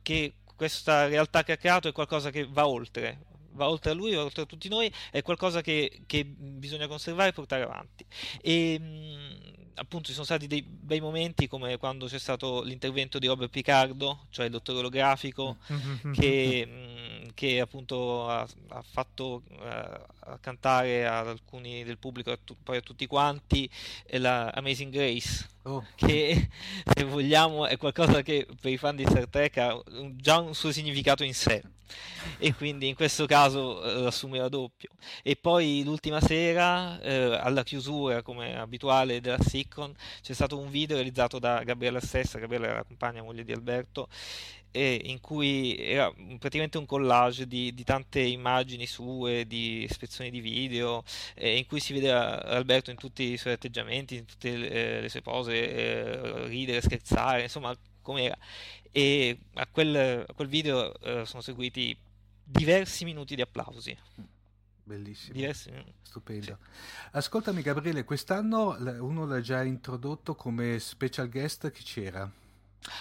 [0.03, 3.19] che questa realtà che ha creato è qualcosa che va oltre,
[3.53, 7.31] va oltre a lui, va oltre a tutti noi, è qualcosa che, che bisogna conservare
[7.31, 8.05] e portare avanti.
[8.41, 8.81] E
[9.75, 14.27] appunto ci sono stati dei bei momenti come quando c'è stato l'intervento di Robert Picardo,
[14.31, 16.13] cioè il dottore olografico, mm-hmm.
[16.13, 22.81] che, che, appunto ha, ha fatto uh, cantare ad alcuni del pubblico, e poi a
[22.81, 23.69] tutti quanti,
[24.11, 25.49] la Amazing Grace.
[25.63, 25.85] Oh.
[25.95, 26.49] Che
[26.95, 29.81] se vogliamo è qualcosa che per i fan di Star Trek ha
[30.13, 31.63] già un suo significato in sé
[32.39, 34.91] e quindi in questo caso eh, assumeva doppio.
[35.23, 40.97] E poi l'ultima sera, eh, alla chiusura, come abituale della Siccon, c'è stato un video
[40.97, 44.09] realizzato da Gabriella stessa, Gabriella era la compagna moglie di Alberto,
[44.75, 51.05] in cui era praticamente un collage di, di, tante immagini sue, di ispezioni di video,
[51.35, 55.01] eh, in cui si vede Alberto in tutti i suoi atteggiamenti, in tutte le, eh,
[55.03, 58.37] le sue pose, eh, ridere, scherzare, insomma, com'era
[58.93, 61.97] e a quel, a quel video eh, sono seguiti
[62.45, 63.97] diversi minuti di applausi.
[64.85, 65.73] Bellissimo, diversi...
[66.03, 66.45] stupendo.
[66.45, 66.55] Sì.
[67.13, 72.31] Ascoltami Gabriele, quest'anno uno l'ha già introdotto come special guest, chi c'era?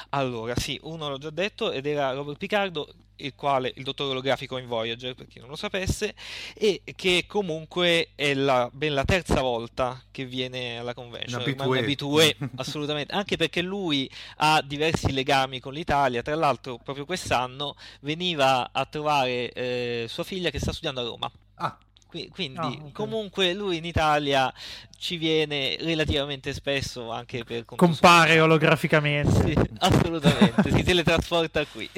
[0.10, 4.58] Allora, sì, uno l'ho già detto ed era Robert Picardo, il quale il dottore olografico
[4.58, 6.15] in Voyager, per chi non lo sapesse,
[6.54, 11.41] e che comunque è la, ben la terza volta che viene alla convention.
[11.41, 11.80] Un abitué.
[11.80, 16.22] abitué assolutamente, anche perché lui ha diversi legami con l'Italia.
[16.22, 21.32] Tra l'altro, proprio quest'anno veniva a trovare eh, sua figlia che sta studiando a Roma.
[21.56, 21.78] Ah.
[22.12, 22.91] Quindi oh, okay.
[22.91, 24.54] comunque lui in Italia
[24.97, 29.54] ci viene relativamente spesso anche per compare olograficamente.
[29.54, 31.89] Sì, assolutamente, si teletrasporta qui.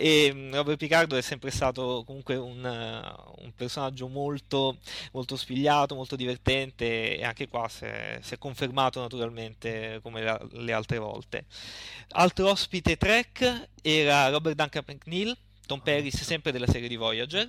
[0.00, 4.76] E mm, Robert Picardo è sempre stato comunque un, un personaggio molto,
[5.10, 10.40] molto, spigliato, molto divertente e anche qua si è, si è confermato naturalmente come la,
[10.52, 11.46] le altre volte.
[12.10, 17.48] Altro ospite track era Robert Duncan McNeil, Tom Paris sempre della serie di Voyager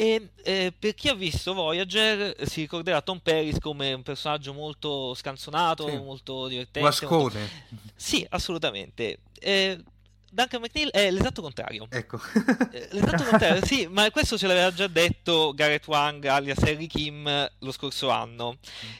[0.00, 5.12] e eh, per chi ha visto Voyager si ricorderà Tom Paris come un personaggio molto
[5.12, 5.96] scanzonato, sì.
[5.98, 6.80] molto divertente.
[6.80, 7.40] Guascone.
[7.68, 7.92] Molto...
[7.96, 9.18] Sì, assolutamente.
[9.38, 9.78] Eh,
[10.30, 11.86] Duncan McNeil è l'esatto contrario.
[11.90, 12.18] Ecco.
[12.72, 17.50] Eh, l'esatto contrario, sì, ma questo ce l'aveva già detto Gareth Wang alias Harry Kim
[17.58, 18.56] lo scorso anno,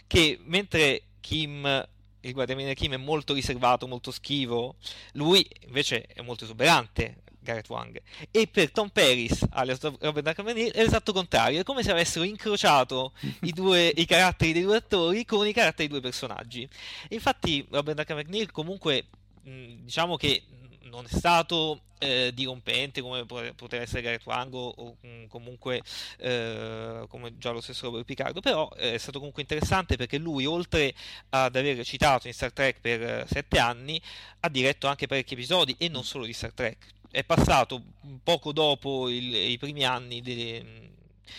[0.06, 1.88] che mentre Kim
[2.20, 4.74] il guardiamine Kim è molto riservato, molto schivo,
[5.12, 8.00] lui invece è molto esuberante, Gareth Wang.
[8.30, 11.60] E per Tom Paris, alias Robert Duncan McNeil, è l'esatto contrario.
[11.60, 15.88] È come se avessero incrociato i, due, i caratteri dei due attori con i caratteri
[15.88, 16.68] dei due personaggi.
[17.08, 19.06] Infatti, Robert Duncan McNeil, comunque,
[19.42, 20.42] diciamo che
[20.90, 24.96] non è stato eh, dirompente come poteva essere Gareth Wang o,
[25.28, 25.82] comunque
[26.18, 30.46] eh, come già lo stesso Robert Picardo però eh, è stato comunque interessante perché lui
[30.46, 30.94] oltre
[31.30, 34.00] ad aver recitato in Star Trek per eh, sette anni
[34.40, 37.82] ha diretto anche parecchi episodi e non solo di Star Trek è passato
[38.22, 40.90] poco dopo il, i primi anni di,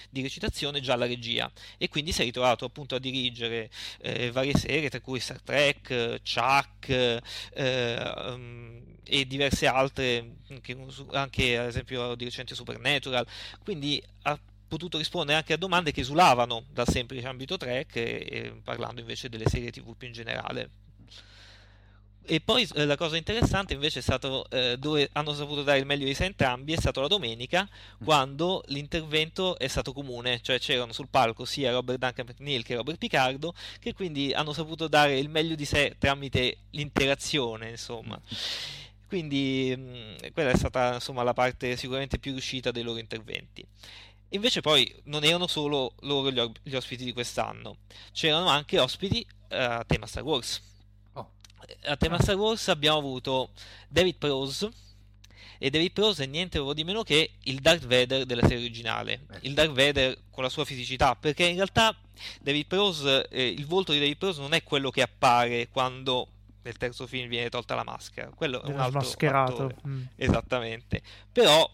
[0.10, 1.52] di recitazione già alla regia.
[1.78, 3.70] E quindi si è ritrovato appunto a dirigere
[4.02, 10.78] eh, varie serie tra cui Star Trek, Chuck eh, um, e diverse altre anche,
[11.12, 13.26] anche ad esempio di recente Supernatural.
[13.64, 18.54] Quindi ha potuto rispondere anche a domande che esulavano dal semplice ambito Trek e, e
[18.64, 20.81] parlando invece delle serie tv più in generale
[22.32, 25.86] e poi eh, la cosa interessante invece è stato eh, dove hanno saputo dare il
[25.86, 28.06] meglio di sé entrambi è stato la domenica mm.
[28.06, 32.98] quando l'intervento è stato comune, cioè c'erano sul palco sia Robert Duncan McNeil che Robert
[32.98, 38.16] Picardo che quindi hanno saputo dare il meglio di sé tramite l'interazione insomma.
[38.16, 38.38] Mm.
[39.10, 43.62] Quindi mh, mm, quella è stata insomma la parte sicuramente più riuscita dei loro interventi.
[44.30, 47.80] Invece poi non erano solo loro gli, gli ospiti di quest'anno,
[48.14, 50.70] c'erano anche ospiti eh, a tema Star Wars
[51.86, 53.52] a tema Star Wars abbiamo avuto
[53.88, 54.70] David Prose
[55.58, 59.26] e David Prose è niente di meno che il Darth Vader della serie originale.
[59.32, 59.38] Eh.
[59.42, 61.96] il Darth Vader con la sua fisicità perché in realtà
[62.42, 66.28] David Prose eh, il volto di David Prose non è quello che appare quando
[66.64, 68.30] nel terzo film viene tolta la maschera.
[68.36, 70.02] Quello è un altro mascherato mm.
[70.16, 71.02] esattamente.
[71.32, 71.70] Però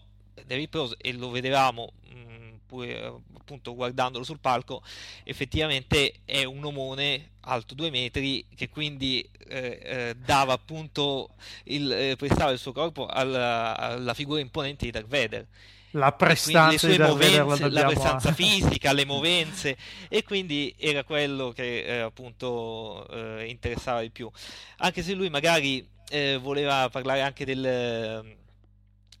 [0.46, 2.37] David Prose e lo vedevamo mh, mm,
[2.68, 3.04] pure
[3.36, 4.82] appunto guardandolo sul palco,
[5.24, 11.30] effettivamente è un omone alto due metri che quindi eh, eh, dava appunto
[11.64, 15.46] il, eh, prestava il suo corpo alla, alla figura imponente di Darth Vader.
[15.92, 19.76] La prestanza, le sue movenze, la prestanza fisica, le movenze
[20.08, 24.30] e quindi era quello che eh, appunto eh, interessava di più.
[24.78, 28.36] Anche se lui magari eh, voleva parlare anche del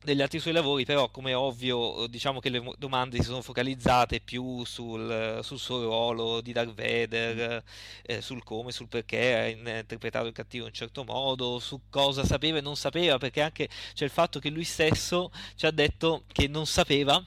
[0.02, 4.64] degli altri suoi lavori, però come ovvio diciamo che le domande si sono focalizzate più
[4.64, 7.62] sul, sul suo ruolo di Darth Vader,
[8.02, 12.24] eh, sul come, sul perché ha interpretato il cattivo in un certo modo, su cosa
[12.24, 16.24] sapeva e non sapeva, perché anche c'è il fatto che lui stesso ci ha detto
[16.28, 17.22] che non sapeva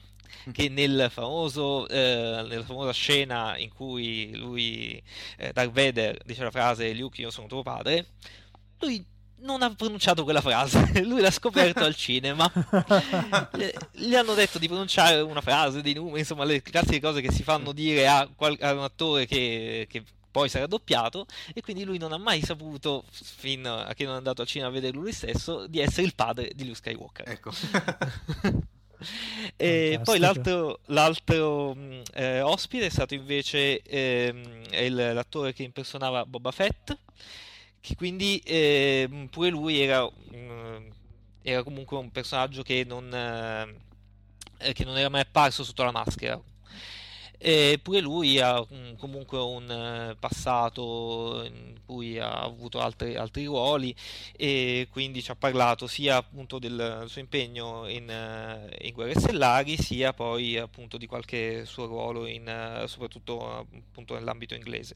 [0.50, 5.00] che nel famoso, eh, nella famosa scena in cui lui,
[5.36, 8.06] eh, Darth Vader, dice la frase Luke io sono tuo padre,
[8.80, 9.04] lui
[9.42, 12.50] non ha pronunciato quella frase, lui l'ha scoperto al cinema.
[13.92, 17.42] Gli hanno detto di pronunciare una frase, dei numeri, insomma, le classiche cose che si
[17.42, 21.98] fanno dire a, qual- a un attore che, che poi sarà doppiato e quindi lui
[21.98, 25.12] non ha mai saputo, fino a che non è andato al cinema a vederlo lui
[25.12, 27.28] stesso, di essere il padre di Luke Skywalker.
[27.28, 27.50] Ecco.
[29.56, 31.76] e poi l'altro, l'altro
[32.14, 36.96] eh, ospite è stato invece eh, l'attore che impersonava Boba Fett
[37.82, 40.08] che quindi eh, pure lui era,
[41.42, 46.40] era, comunque un personaggio che non, eh, che non era mai apparso sotto la maschera.
[47.44, 48.64] Eppure lui ha
[48.96, 53.92] comunque un uh, passato in cui ha avuto altri, altri, ruoli
[54.36, 59.76] e quindi ci ha parlato sia appunto del, suo impegno in, uh, in, Guerre Stellari
[59.76, 64.94] sia poi appunto di qualche suo ruolo in, uh, soprattutto appunto nell'ambito inglese.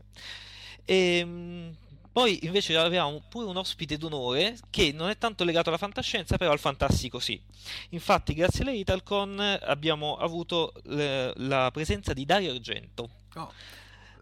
[0.84, 1.76] E, um,
[2.16, 6.50] Poi invece avevamo pure un ospite d'onore che non è tanto legato alla fantascienza, però
[6.50, 7.38] al fantastico sì.
[7.90, 13.10] Infatti, grazie alla Italcon abbiamo avuto le, la presenza di Dario Argento.
[13.34, 13.52] Oh.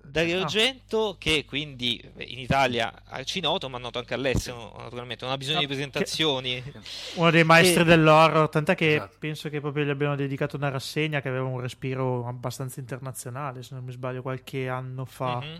[0.03, 0.43] Dario ah.
[0.43, 5.61] Argento, che quindi in Italia arcinoto, ma noto anche all'estero, naturalmente, non ha bisogno no,
[5.61, 6.61] di presentazioni.
[6.65, 6.73] Che...
[7.15, 7.85] Uno dei maestri e...
[7.85, 9.17] dell'horror, tant'è che esatto.
[9.21, 13.73] penso che proprio gli abbiano dedicato una rassegna che aveva un respiro abbastanza internazionale, se
[13.73, 15.39] non mi sbaglio, qualche anno fa.
[15.39, 15.57] Mm-hmm.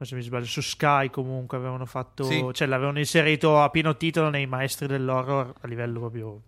[0.00, 2.44] Se mi sbaglio, su Sky comunque avevano fatto, sì.
[2.52, 6.40] cioè l'avevano inserito a pieno titolo nei maestri dell'horror a livello proprio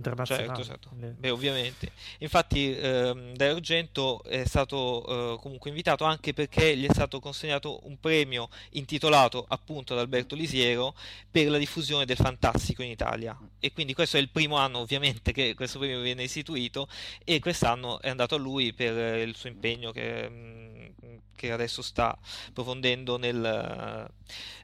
[0.00, 0.64] internazionale.
[0.64, 0.88] Certo, certo.
[0.92, 1.92] Beh, ovviamente.
[2.18, 7.80] Infatti ehm, Da Argento è stato eh, comunque invitato anche perché gli è stato consegnato
[7.86, 10.94] un premio intitolato appunto ad Alberto Lisiero
[11.30, 13.38] per la diffusione del fantastico in Italia.
[13.60, 16.88] E quindi questo è il primo anno ovviamente che questo premio viene istituito
[17.24, 20.86] e quest'anno è andato a lui per il suo impegno che, mm,
[21.36, 22.16] che adesso sta
[22.48, 24.08] approfondendo nel,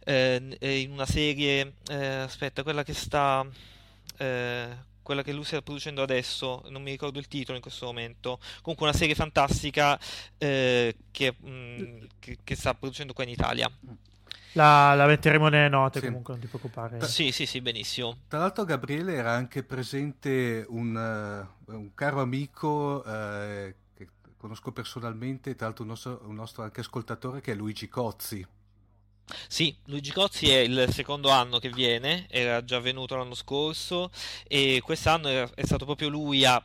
[0.05, 3.47] eh, in una serie, eh, aspetta, quella che sta...
[4.18, 8.40] Eh, quella che lui sta producendo adesso, non mi ricordo il titolo in questo momento,
[8.61, 9.96] comunque una serie fantastica
[10.36, 13.70] eh, che, mh, mm, che, che, sta producendo qua inItalia.
[14.54, 16.07] La, la metteremo nelle note sì.
[16.07, 17.00] comunque, non ti preoccupare.
[17.07, 18.18] Sì, sì, sì, benissimo.
[18.26, 25.54] Tra l'altro Gabriele era anche presente un, uh, un caro amico uh, che conosco personalmente,
[25.54, 28.44] tra l'altro un nostro, un nostro anche ascoltatore che è Luigi Cozzi.
[29.49, 34.11] Sì, Luigi Cozzi è il secondo anno che viene, era già venuto l'anno scorso
[34.47, 36.62] e quest'anno è stato proprio lui a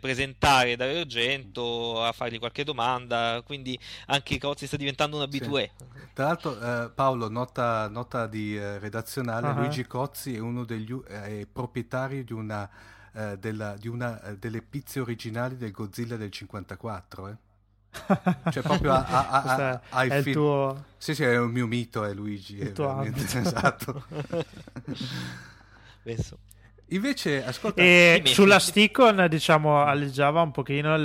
[0.00, 5.72] presentare Dario Argento, a fargli qualche domanda, quindi anche Cozzi sta diventando un abitué.
[5.76, 5.84] Sì.
[6.14, 9.56] Tra l'altro eh, Paolo, nota, nota di eh, redazionale, uh-huh.
[9.56, 12.68] Luigi Cozzi è uno degli eh, proprietari di una,
[13.12, 17.36] eh, della, di una eh, delle pizze originali del Godzilla del 54, eh?
[18.50, 20.84] Cioè proprio a, a, a, a è il tuo...
[20.96, 24.04] sì sì è un mio mito è Luigi il è tuo esatto
[26.02, 26.38] Penso.
[26.92, 30.96] Invece, ascolta, e sulla Sticon, diciamo, alleggiava un pochino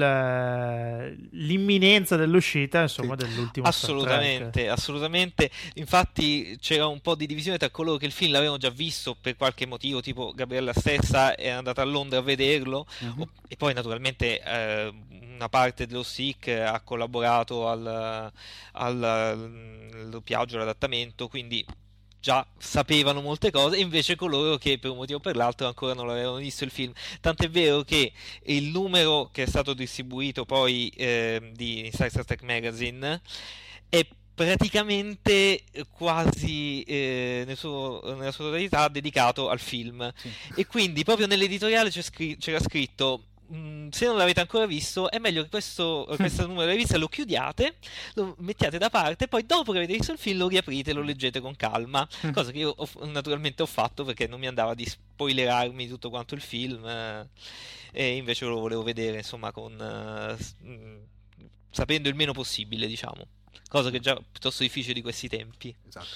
[1.32, 3.26] l'imminenza dell'uscita, insomma, sì.
[3.26, 5.52] dell'ultimo Assolutamente, assolutamente.
[5.76, 9.36] Infatti c'era un po' di divisione tra coloro che il film l'avevano già visto per
[9.36, 13.28] qualche motivo, tipo Gabriella stessa è andata a Londra a vederlo, uh-huh.
[13.48, 14.92] e poi naturalmente eh,
[15.36, 18.32] una parte dello SIC ha collaborato al,
[18.72, 21.64] al, al doppiaggio, all'adattamento, quindi
[22.26, 26.08] già sapevano molte cose, invece coloro che per un motivo o per l'altro ancora non
[26.08, 26.92] l'avevano visto il film.
[27.22, 28.12] Tant'è vero che
[28.46, 33.22] il numero che è stato distribuito poi eh, di Star Trek Magazine
[33.88, 35.62] è praticamente
[35.92, 40.34] quasi eh, nel suo, nella sua totalità dedicato al film sì.
[40.56, 45.44] e quindi proprio nell'editoriale scr- c'era scritto Mm, se non l'avete ancora visto, è meglio
[45.44, 47.76] che questo, questo numero di rivista lo chiudiate,
[48.16, 51.02] lo mettiate da parte, poi dopo che avete visto il film lo riaprite e lo
[51.02, 52.08] leggete con calma.
[52.26, 52.32] Mm.
[52.32, 56.34] Cosa che io ho, naturalmente ho fatto perché non mi andava di spoilerarmi tutto quanto
[56.34, 57.30] il film, eh,
[57.92, 61.04] e invece lo volevo vedere, insomma, con, eh,
[61.70, 63.28] sapendo il meno possibile, diciamo.
[63.70, 65.76] Cosa che è già piuttosto difficile di questi tempi.
[65.88, 66.08] Esatto.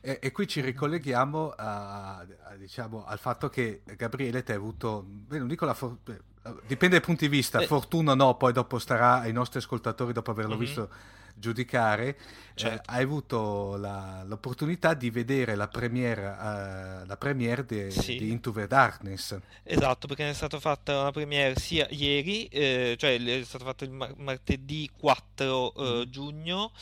[0.00, 5.02] E, e, qui ci ricolleghiamo a, a, diciamo, al fatto che Gabriele ti ha avuto,
[5.02, 6.18] beh, non dico la fortuna,
[6.66, 7.66] dipende dai punti di vista, Beh.
[7.66, 10.64] fortuna no, poi dopo starà ai nostri ascoltatori dopo averlo mm-hmm.
[10.64, 10.88] visto
[11.34, 12.16] giudicare, eh,
[12.54, 12.90] certo.
[12.90, 18.16] eh, hai avuto la, l'opportunità di vedere la premiere, uh, la premiere de, sì.
[18.16, 19.36] di Into the Darkness.
[19.62, 23.90] Esatto, perché è stata fatta una premiere sia ieri, eh, cioè è stata fatta il
[23.90, 26.02] mar- martedì 4 uh, mm.
[26.02, 26.72] giugno,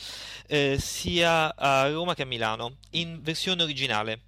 [0.47, 4.21] eh, sia a Roma che a Milano, in versione originale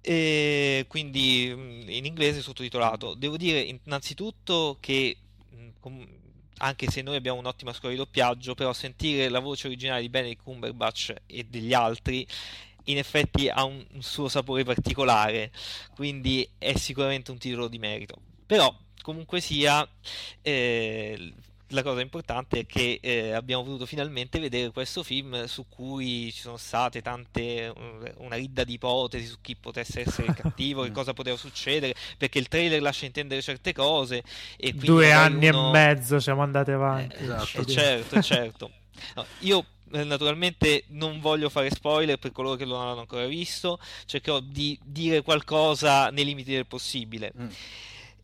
[0.00, 3.14] e quindi mm, in inglese sottotitolato.
[3.14, 5.16] Devo dire innanzitutto che
[5.54, 6.02] mm,
[6.58, 10.42] anche se noi abbiamo un'ottima scuola di doppiaggio, però sentire la voce originale di Benedict
[10.42, 12.26] Cumberbatch e degli altri
[12.84, 15.52] in effetti ha un, un suo sapore particolare,
[15.94, 18.16] quindi è sicuramente un titolo di merito.
[18.46, 19.86] Però comunque sia
[20.42, 21.32] eh,
[21.70, 26.40] la cosa importante è che eh, abbiamo potuto finalmente vedere questo film su cui ci
[26.40, 27.72] sono state tante
[28.16, 32.38] una ridda di ipotesi su chi potesse essere il cattivo, che cosa poteva succedere, perché
[32.38, 34.22] il trailer lascia intendere certe cose
[34.56, 35.68] e due anni uno...
[35.68, 37.16] e mezzo siamo andati avanti.
[37.16, 37.64] Eh, esatto.
[37.64, 38.70] certo, certo.
[39.14, 43.78] No, io eh, naturalmente non voglio fare spoiler per coloro che non hanno ancora visto,
[44.06, 47.32] cercherò di dire qualcosa nei limiti del possibile.
[47.38, 47.48] Mm.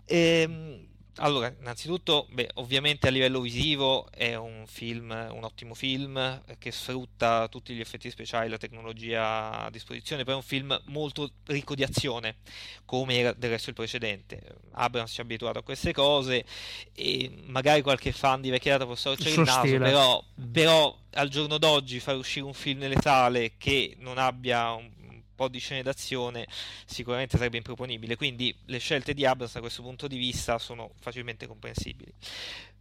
[0.07, 0.86] Ehm
[1.18, 7.48] allora, innanzitutto, beh, ovviamente a livello visivo è un film, un ottimo film che sfrutta
[7.48, 11.82] tutti gli effetti speciali, la tecnologia a disposizione, poi è un film molto ricco di
[11.82, 12.36] azione,
[12.84, 14.42] come era del resto il precedente.
[14.72, 16.44] Abrams ci ha abituato a queste cose
[16.92, 21.56] e magari qualche fan di vecchia data può storcere il naso, però, però al giorno
[21.56, 24.90] d'oggi fare uscire un film nelle sale che non abbia un
[25.37, 26.49] po' di scene d'azione
[26.84, 28.16] sicuramente sarebbe improponibile.
[28.16, 32.12] Quindi le scelte di Abrams da questo punto di vista sono facilmente comprensibili.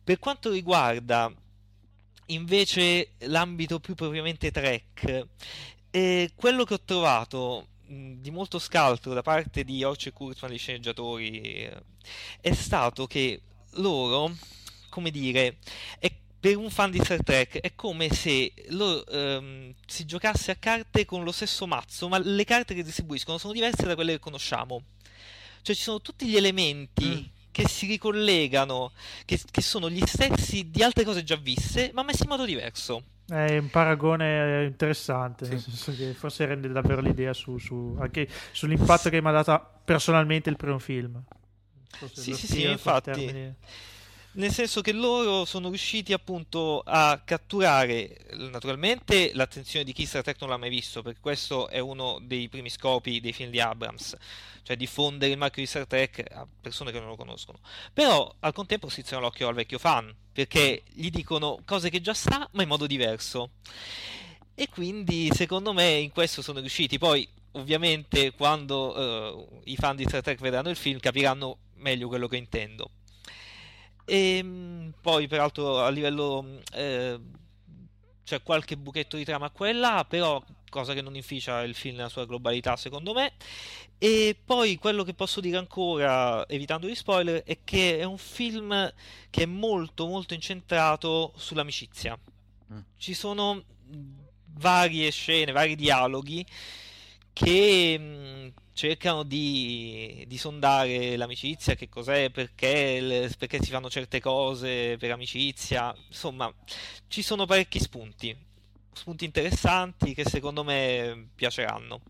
[0.04, 1.32] Per quanto riguarda
[2.28, 5.28] invece l'ambito più propriamente track,
[5.92, 10.58] eh, quello che ho trovato di molto scaltro da parte di Orce e Kurtzman, gli
[10.58, 11.82] sceneggiatori, eh,
[12.42, 13.42] è stato che
[13.74, 14.36] loro,
[14.90, 15.58] come dire,
[16.00, 16.12] è,
[16.46, 21.04] per un fan di Star Trek è come se lo, ehm, si giocasse a carte
[21.04, 24.84] con lo stesso mazzo, ma le carte che distribuiscono sono diverse da quelle che conosciamo.
[25.64, 28.92] Cioè ci sono tutti gli elementi mm che si ricollegano,
[29.24, 33.02] che, che, sono gli stessi di altre cose già viste, ma messi in modo diverso.
[33.26, 35.52] È un paragone interessante, sì.
[35.52, 39.70] nel senso che forse rende davvero l'idea su, su, anche sull'impatto che mi ha dato
[39.86, 41.24] personalmente il primo film.
[42.12, 43.12] Sì, sì, sì, infatti.
[43.12, 43.56] Termini
[44.36, 50.40] nel senso che loro sono riusciti appunto a catturare naturalmente l'attenzione di chi Star Trek
[50.42, 54.16] non l'ha mai visto, perché questo è uno dei primi scopi dei film di Abrams,
[54.64, 57.60] cioè diffondere il marchio di Star Trek a persone che non lo conoscono.
[57.94, 62.48] Però al contempo strizzano l'occhio al vecchio fan, perché gli dicono cose che già sa,
[62.52, 63.52] ma in modo diverso.
[64.54, 66.98] E quindi secondo me in questo sono riusciti.
[66.98, 72.28] Poi ovviamente quando uh, i fan di Star Trek vedranno il film capiranno meglio quello
[72.28, 72.90] che intendo.
[74.06, 77.20] E ehm, poi, peraltro, a livello eh,
[78.24, 81.96] c'è qualche buchetto di trama qua e là, però cosa che non inficia il film
[81.96, 83.34] nella sua globalità, secondo me.
[83.98, 88.94] E poi quello che posso dire ancora, evitando gli spoiler, è che è un film
[89.30, 92.18] che è molto, molto incentrato sull'amicizia.
[92.74, 92.80] Mm.
[92.98, 93.64] Ci sono
[94.58, 96.46] varie scene, vari dialoghi
[97.34, 104.98] che mm, cercano di, di, sondare l'amicizia, che cos'è, perché, perché si fanno certe cose
[104.98, 106.54] per amicizia, insomma
[107.08, 108.36] ci sono parecchi spunti,
[108.92, 112.02] spunti interessanti che secondo me piaceranno.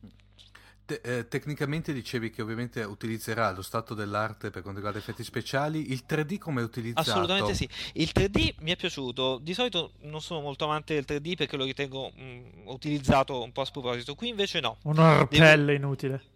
[0.85, 5.91] Te- eh, tecnicamente dicevi che ovviamente utilizzerà lo stato dell'arte per quanto riguarda effetti speciali.
[5.91, 7.09] Il 3D come è utilizzato?
[7.09, 7.69] Assolutamente sì.
[7.93, 9.39] Il 3D mi è piaciuto.
[9.39, 13.51] Di solito non sono molto amante del 3D perché lo ritengo mh, mm, utilizzato un
[13.51, 14.13] po' a sproposito.
[14.13, 14.77] Qui invece no.
[14.83, 15.71] Un orpelle Devo...
[15.71, 16.33] inutile.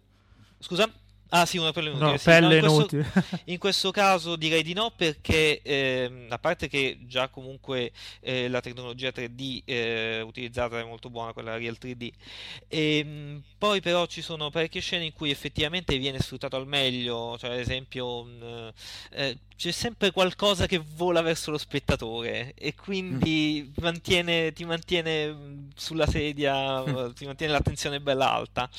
[0.60, 0.92] Scusa?
[1.32, 2.10] Ah sì, una pelle inutile.
[2.10, 2.24] No, sì.
[2.24, 3.24] pelle no, in, questo, inutile.
[3.46, 8.60] in questo caso direi di no perché eh, a parte che già comunque eh, la
[8.60, 12.10] tecnologia 3D eh, utilizzata è molto buona, quella Real 3D,
[12.66, 17.38] e, ehm, poi però ci sono parecchie scene in cui effettivamente viene sfruttato al meglio,
[17.38, 18.26] cioè ad esempio
[19.12, 23.82] eh, c'è sempre qualcosa che vola verso lo spettatore e quindi mm.
[23.82, 26.82] mantiene, ti mantiene mm, sulla sedia,
[27.12, 28.70] ti mantiene l'attenzione bella alta.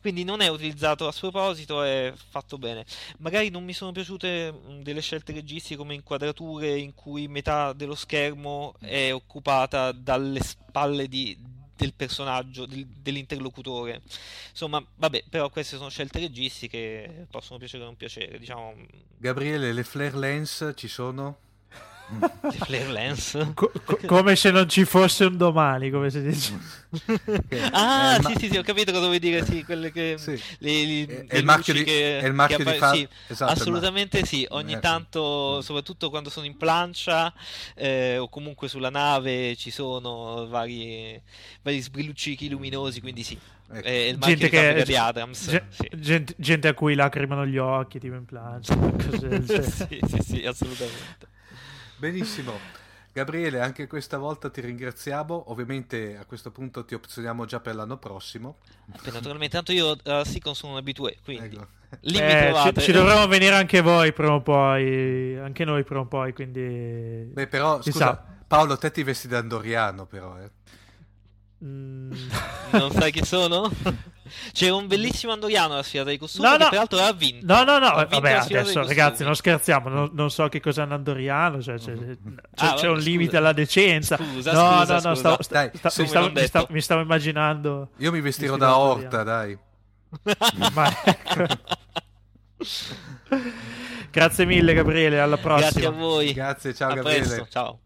[0.00, 2.84] Quindi non è utilizzato a sproposito, è fatto bene.
[3.18, 7.94] Magari non mi sono piaciute mm, delle scelte registiche come inquadrature in cui metà dello
[7.94, 11.38] schermo è occupata dalle spalle di,
[11.76, 14.02] del personaggio, del, dell'interlocutore.
[14.50, 18.38] Insomma, vabbè, però queste sono scelte registiche che possono piacere o non piacere.
[18.38, 18.74] Diciamo...
[19.16, 21.38] Gabriele, le flare lens ci sono?
[22.50, 23.52] Flare lens?
[23.54, 26.58] Co- co- come se non ci fosse un domani, come si dice.
[27.72, 29.44] ah, sì, sì, sì, ho capito cosa vuoi dire.
[29.44, 30.16] Sì, quelle che.
[30.18, 30.40] Sì.
[30.58, 32.92] Le, le, è, il marchio di, che, è il marchio di fa...
[32.92, 34.46] sì, esatto, assolutamente sì.
[34.50, 37.32] Ogni tanto, soprattutto quando sono in plancia
[37.74, 41.20] eh, o comunque sulla nave, ci sono vari,
[41.62, 43.00] vari sbrilluccichi luminosi.
[43.00, 43.86] Quindi sì, Ecco.
[43.86, 45.48] È il gente, che, di Adams.
[45.48, 45.88] Gente, sì.
[45.96, 48.76] gente, gente, a cui lacrimano gli occhi, tipo in plancia.
[49.48, 51.32] sì, sì, sì, assolutamente.
[51.96, 52.82] Benissimo.
[53.14, 55.50] Gabriele, anche questa volta ti ringraziamo.
[55.52, 58.56] Ovviamente a questo punto ti opzioniamo già per l'anno prossimo.
[59.04, 61.66] Eh, naturalmente, tanto io uh, sì consumo un abitué, quindi ecco.
[62.00, 66.06] lì eh, ci, ci, dovremo venire anche voi prima o poi, anche noi prima o
[66.06, 67.30] poi, quindi...
[67.32, 70.50] Beh, però, scusa, Paolo, te ti vesti da Andoriano, però, eh.
[71.64, 72.12] Mm.
[72.72, 73.70] non sai chi sono?
[74.52, 76.64] C'è un bellissimo andoriano alla sfida dei costumi no, no.
[76.64, 77.46] che peraltro ha vinto.
[77.46, 81.62] No, no, no, vabbè, adesso ragazzi, non scherziamo, non, non, so che cos'è un andoriano,
[81.62, 82.16] cioè, c'è, c'è,
[82.66, 84.16] ah, c'è un limite alla decenza.
[84.16, 87.90] Scusa, no, scusa, no, no, stavo, dai, sta, mi, stavo, mi, stavo, mi, stavo, immaginando.
[87.98, 89.56] Io mi vestirò da orta, dai.
[90.74, 91.46] Ma ecco.
[94.10, 95.70] Grazie mille Gabriele, alla prossima.
[95.70, 96.32] Grazie a voi.
[96.32, 97.26] Grazie, ciao a Gabriele.
[97.26, 97.78] Presto, ciao.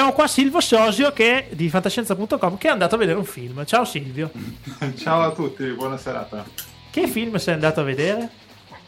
[0.00, 3.66] Abbiamo qua Silvio Sosio che, di fantascienza.com che è andato a vedere un film.
[3.66, 4.30] Ciao Silvio.
[4.96, 6.42] Ciao a tutti, buona serata.
[6.90, 8.30] Che film sei andato a vedere?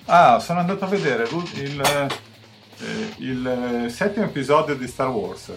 [0.07, 1.81] Ah, sono andato a vedere il, il,
[2.79, 5.53] eh, il settimo episodio di Star Wars.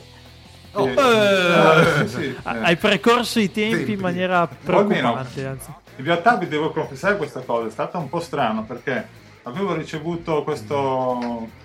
[0.73, 3.91] Oh, eh, eh, sì, hai precorso i tempi, tempi.
[3.93, 5.45] in maniera preoccupante.
[5.45, 5.73] Anzi.
[5.95, 9.07] In realtà vi devo confessare questa cosa, è stato un po' strano perché
[9.43, 11.63] avevo ricevuto questo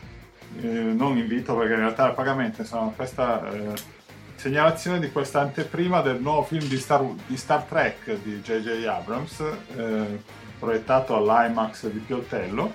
[0.61, 3.99] eh, non invito perché in realtà è a pagamento, insomma, questa eh,
[4.35, 8.87] segnalazione di questa anteprima del nuovo film di Star, di Star Trek di J.J.
[8.87, 9.45] Abrams,
[9.77, 10.23] eh,
[10.59, 12.73] proiettato all'IMAX di Pioltello,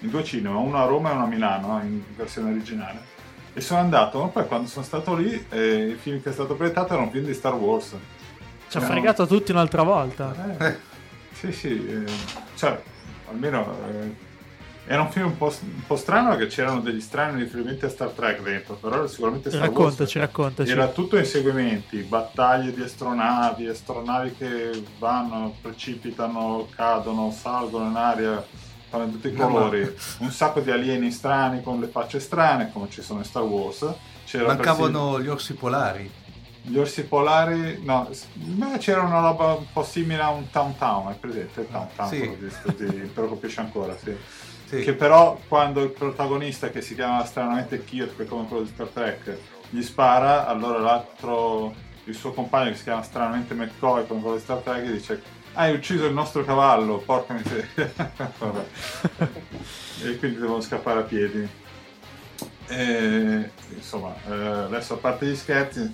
[0.00, 3.18] in due cinema, uno a Roma e uno a Milano, in versione originale.
[3.52, 6.54] E sono andato, ma poi quando sono stato lì, eh, il film che è stato
[6.54, 7.96] proiettato era un film di Star Wars.
[8.68, 10.56] Ci ha fregato tutti un'altra volta.
[10.58, 10.76] Eh,
[11.32, 12.04] sì, sì, eh,
[12.54, 12.80] cioè,
[13.28, 14.28] almeno eh,
[14.92, 18.08] era un film un po', un po', strano perché c'erano degli strani riferimenti a Star
[18.08, 20.28] Trek dentro, però era sicuramente Star raccontaci, Wars.
[20.28, 28.44] Raccontaci, Era tutto inseguimenti, battaglie di astronavi, astronavi che vanno, precipitano, cadono, salgono in aria,
[28.88, 29.82] fanno tutti i colori.
[29.82, 29.92] No.
[30.26, 33.88] Un sacco di alieni strani con le facce strane, come ci sono in Star Wars.
[34.24, 35.20] C'era Mancavano persino...
[35.20, 36.10] gli orsi polari.
[36.62, 38.10] Gli orsi polari, no,
[38.78, 41.68] c'era una roba un po' simile a un Town Town, hai presente?
[41.70, 43.10] Town Town, sì.
[43.14, 44.48] però capisci ancora, sì.
[44.70, 44.82] Sì.
[44.82, 49.36] Che però quando il protagonista che si chiama stranamente Kirk come quello di Star Trek
[49.68, 54.42] gli spara, allora l'altro, il suo compagno che si chiama stranamente McCoy come quello di
[54.42, 55.22] Star Trek dice
[55.54, 57.66] hai ucciso il nostro cavallo, porca miseria.
[60.04, 61.48] e quindi devono scappare a piedi.
[62.68, 65.92] E, insomma, eh, adesso a parte gli scherzi,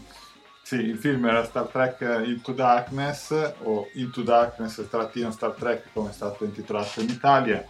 [0.60, 6.10] sì, il film era Star Trek Into Darkness o Into Darkness trattino Star Trek come
[6.10, 7.64] è stato intitolato in Italia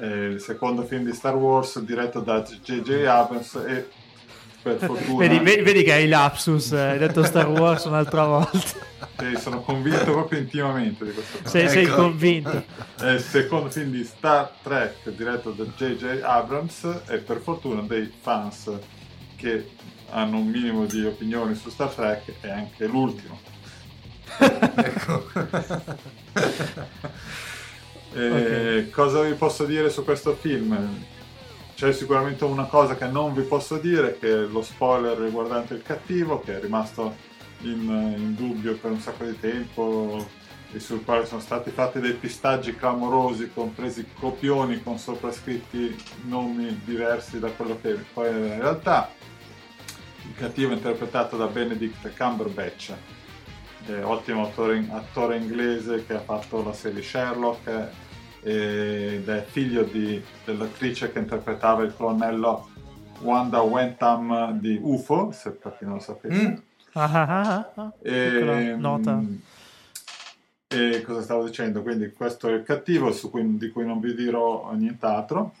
[0.00, 3.04] il secondo film di Star Wars diretto da J.J.
[3.04, 3.88] Abrams e
[4.62, 9.60] per fortuna vedi, vedi, che hai lapsus hai detto Star Wars un'altra volta sì, sono
[9.60, 11.72] convinto proprio intimamente di questo sei, ecco.
[11.72, 12.64] sei convinto
[12.98, 16.20] è il secondo film di Star Trek diretto da J.J.
[16.22, 18.70] Abrams e per fortuna dei fans
[19.36, 19.70] che
[20.10, 23.38] hanno un minimo di opinioni su Star Trek è anche l'ultimo
[24.38, 25.26] ecco
[28.14, 28.90] Okay.
[28.90, 30.76] Cosa vi posso dire su questo film?
[31.74, 35.82] C'è sicuramente una cosa che non vi posso dire, che è lo spoiler riguardante il
[35.82, 37.16] cattivo, che è rimasto
[37.60, 40.24] in, in dubbio per un sacco di tempo
[40.74, 47.38] e sul quale sono stati fatti dei pistaggi clamorosi, compresi copioni con soprascritti nomi diversi
[47.38, 49.10] da quello che poi è in realtà.
[50.24, 52.92] Il cattivo è interpretato da Benedict Cumberbatch,
[54.02, 57.88] ottimo attore, attore, inglese che ha fatto la serie Sherlock
[58.42, 62.68] ed è figlio di, dell'attrice che interpretava il colonnello
[63.20, 66.48] Wanda Wentham di UFO, se per chi non lo sapesse.
[66.48, 66.54] Mm.
[66.94, 69.14] Ah, ah, ah, e, nota.
[69.14, 69.36] Mm,
[70.68, 71.82] e cosa stavo dicendo?
[71.82, 75.54] Quindi questo è il cattivo cui, di cui non vi dirò nient'altro.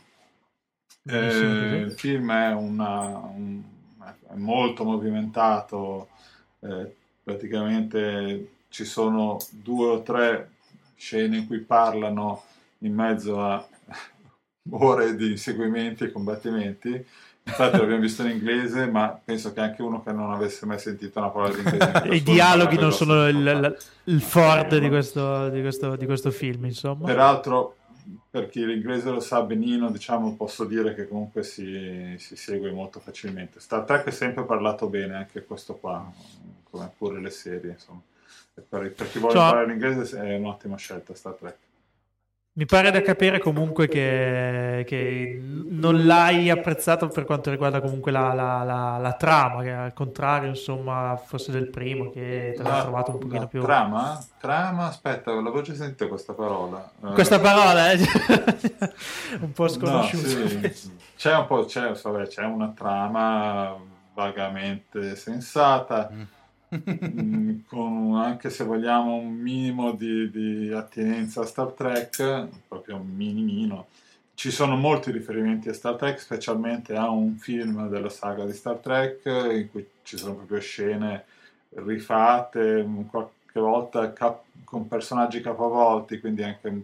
[1.04, 3.62] Eh, il film è, una, un,
[4.00, 6.08] è molto movimentato,
[6.60, 10.50] eh, praticamente ci sono due o tre
[10.96, 12.42] scene in cui parlano
[12.82, 13.66] in mezzo a
[14.70, 17.06] ore di inseguimenti e combattimenti.
[17.44, 21.18] Infatti l'abbiamo visto in inglese, ma penso che anche uno che non avesse mai sentito
[21.18, 22.14] una parola di inglese.
[22.14, 27.06] I dialoghi non sono il, il Ford di questo, di, questo, di questo film, insomma.
[27.06, 27.78] Peraltro,
[28.30, 33.00] per chi l'inglese lo sa benino, diciamo, posso dire che comunque si, si segue molto
[33.00, 33.58] facilmente.
[33.58, 36.08] Star Trek è sempre parlato bene, anche questo qua,
[36.70, 38.00] come pure le serie, insomma.
[38.54, 41.56] Per, per chi vuole cioè, imparare l'inglese è un'ottima scelta Star Trek.
[42.54, 48.34] Mi pare da capire comunque che, che, non l'hai apprezzato per quanto riguarda comunque la,
[48.34, 53.12] la, la, la, trama, che al contrario, insomma, forse del primo, che te l'ha trovato
[53.12, 53.62] un pochino più...
[53.62, 54.22] Trama?
[54.38, 54.88] Trama?
[54.88, 56.90] Aspetta, l'avevo già sentita questa parola.
[57.02, 57.98] Eh, questa parola, eh?
[59.40, 60.38] un po' sconosciuta.
[60.38, 60.92] No, sì.
[61.16, 63.74] C'è un po', c'è, vabbè, c'è una trama
[64.12, 66.10] vagamente sensata.
[66.12, 66.22] Mm,
[67.66, 73.88] con anche se vogliamo un minimo di, di, attinenza a Star Trek, proprio un minimino.
[74.34, 78.76] Ci sono molti riferimenti a Star Trek, specialmente a un film della saga di Star
[78.76, 81.24] Trek in cui ci sono proprio scene
[81.74, 86.80] rifatte, qualche volta cap- con personaggi capovolti, quindi anche un,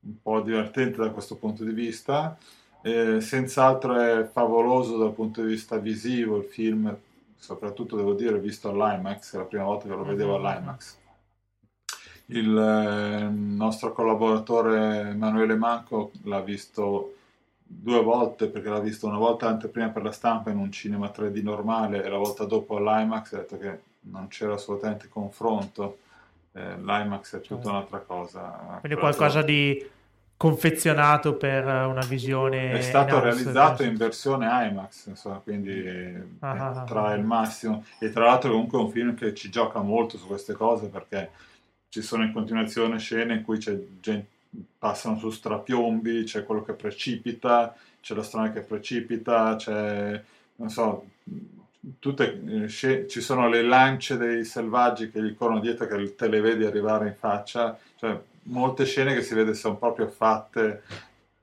[0.00, 2.36] un po' divertente da questo punto di vista.
[2.82, 6.98] Eh, senz'altro è favoloso dal punto di vista visivo il film
[7.40, 10.46] soprattutto devo dire visto all'IMAX, è la prima volta che lo vedevo mm-hmm.
[10.46, 10.98] all'IMAX.
[12.26, 17.14] Il eh, nostro collaboratore Emanuele Manco l'ha visto
[17.62, 21.42] due volte perché l'ha visto una volta anteprima per la stampa in un cinema 3D
[21.42, 25.98] normale e la volta dopo all'IMAX ha detto che non c'era assolutamente confronto
[26.52, 27.68] eh, l'IMAX è tutta certo.
[27.68, 29.88] un'altra cosa quindi qualcosa di
[30.40, 35.86] confezionato per una visione è stato realizzato in versione IMAX insomma, quindi
[36.38, 37.84] ah, ah, ah, trae il massimo.
[37.98, 41.30] E tra l'altro comunque è un film che ci gioca molto su queste cose perché
[41.90, 44.26] ci sono in continuazione scene in cui c'è gente,
[44.78, 50.22] passano su strapiombi c'è quello che precipita c'è la strada che precipita c'è
[50.54, 51.04] non so
[51.98, 56.40] tutte, eh, ci sono le lance dei selvaggi che gli corrono dietro che te le
[56.40, 60.82] vedi arrivare in faccia cioè molte scene che si vede sono proprio fatte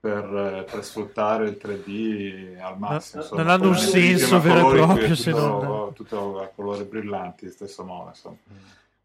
[0.00, 3.22] per, per sfruttare il 3D al massimo.
[3.30, 5.92] No, non hanno un senso vero e proprio se tutto, non...
[5.92, 8.08] tutto a colori brillanti, stesso modo.
[8.08, 8.36] Insomma.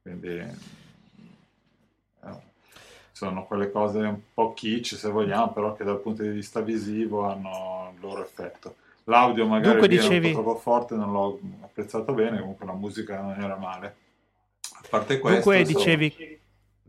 [0.01, 0.51] Quindi eh,
[3.11, 7.25] sono quelle cose un po' kitsch se vogliamo, però che dal punto di vista visivo
[7.25, 8.75] hanno il loro effetto.
[9.05, 10.27] L'audio magari Dunque, dicevi...
[10.27, 13.95] un po' troppo forte, non l'ho apprezzato bene, comunque la musica non era male.
[14.61, 15.49] A parte questo...
[15.51, 16.41] Dunque dicevi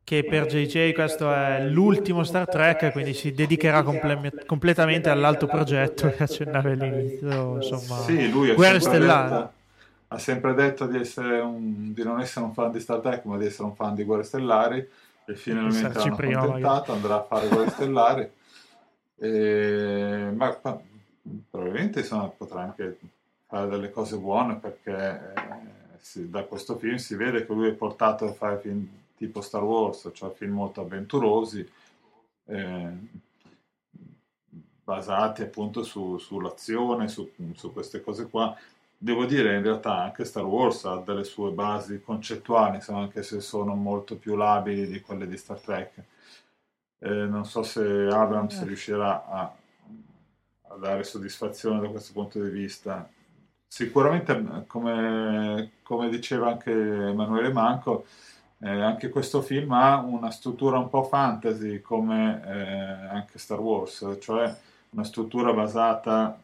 [0.05, 6.11] che per JJ questo è l'ultimo Star Trek, quindi si dedicherà comple- completamente all'altro progetto
[6.11, 9.31] che accennava all'inizio, insomma, sì, lui Guerre Stellari.
[9.31, 9.53] Detto,
[10.09, 13.47] ha sempre detto di, un, di, non essere un fan di Star Trek, ma di
[13.47, 14.89] essere un fan di Guerre Stellari
[15.25, 18.31] e finalmente l'hanno prima, accontentato, andrà a fare Guerre Stellari.
[19.17, 20.81] E, ma, ma,
[21.51, 22.99] probabilmente insomma, potrà anche
[23.47, 24.93] fare delle cose buone perché
[25.35, 28.87] eh, si, da questo film si vede che lui è portato a fare film
[29.17, 31.69] tipo Star Wars, cioè film molto avventurosi,
[32.47, 32.93] eh,
[34.85, 38.57] basati appunto su, sull'azione, su, su, queste cose qua.
[38.97, 43.41] Devo dire in realtà anche Star Wars ha delle sue basi concettuali, insomma, anche se
[43.41, 46.05] sono molto più labili di quelle di Star Trek.
[46.99, 48.65] Eh, non so se Abrams eh.
[48.65, 49.55] riuscirà a,
[50.69, 53.09] a dare soddisfazione da questo punto di vista.
[53.67, 58.07] Sicuramente, come, come diceva anche Emanuele Manco,
[58.65, 64.17] eh, anche questo film ha una struttura un po' fantasy come eh, anche Star Wars,
[64.21, 64.57] cioè
[64.91, 66.39] una struttura basata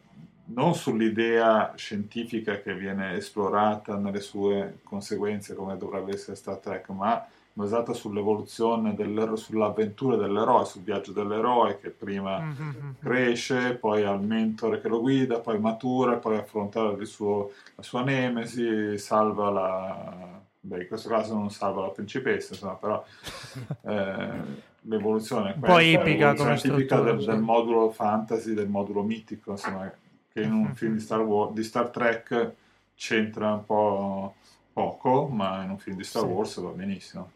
[0.53, 7.27] non sull'idea scientifica che viene esplorata nelle sue conseguenze come dovrebbe essere Star Trek, ma
[7.55, 8.95] basata sull'evoluzione,
[9.37, 12.91] sull'avventura dell'eroe, sul viaggio dell'eroe che prima mm-hmm.
[13.01, 18.03] cresce, poi ha il mentore che lo guida, poi matura, poi affronta suo, la sua
[18.03, 23.05] nemesi, salva la, beh, in questo caso non salva la principessa, insomma, però
[23.83, 29.53] eh, l'evoluzione è questa, poi ipica come tipica del, del, modulo fantasy, del modulo mitico,
[29.53, 29.93] insomma,
[30.33, 32.53] che in un film di Star, Wars, di Star Trek
[32.95, 34.35] c'entra un po'
[34.73, 37.33] poco, ma in un film di Star Wars va benissimo.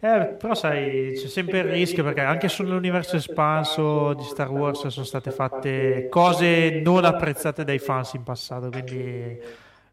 [0.00, 5.06] Eh, però sai, c'è sempre il rischio perché anche sull'universo espanso di Star Wars sono
[5.06, 9.38] state fatte cose non apprezzate dai fans in passato, quindi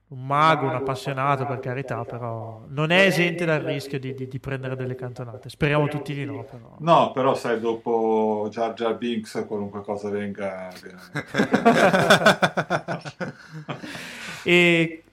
[0.09, 4.39] un mago, un appassionato per carità, però non è esente dal rischio di, di, di
[4.39, 5.49] prendere delle cantonate.
[5.49, 6.45] Speriamo tutti di no.
[6.45, 6.75] Però.
[6.79, 10.71] No, però sai, dopo Jar Jar Binks qualunque cosa venga...
[14.43, 15.03] e,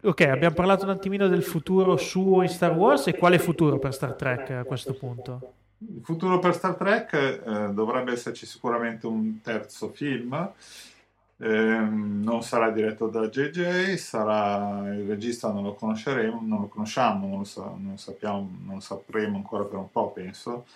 [0.00, 3.92] ok, abbiamo parlato un attimino del futuro suo in Star Wars e quale futuro per
[3.92, 5.54] Star Trek a questo punto?
[5.78, 10.52] Il futuro per Star Trek eh, dovrebbe esserci sicuramente un terzo film
[11.38, 17.26] eh, non sarà diretto da JJ, sarà il regista non lo conosceremo, non lo conosciamo,
[17.28, 20.66] non lo, sa, non sappiamo, non lo sapremo ancora per un po', penso.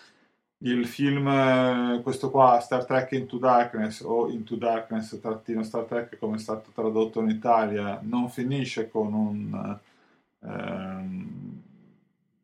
[0.62, 6.36] Il film, questo qua, Star Trek Into Darkness o Into Darkness trattino Star Trek come
[6.36, 9.78] è stato tradotto in Italia, non finisce con un
[10.40, 11.49] ehm,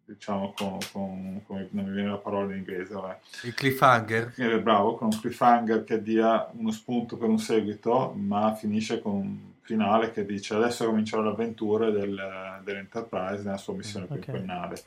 [0.06, 3.18] diciamo con, con, con, non mi viene la parola in inglese vabbè.
[3.42, 8.54] il cliffhanger eh, bravo con un cliffhanger che dia uno spunto per un seguito ma
[8.54, 14.18] finisce con un finale che dice adesso comincerà l'avventura del, dell'Enterprise nella sua missione okay.
[14.18, 14.80] quinquennale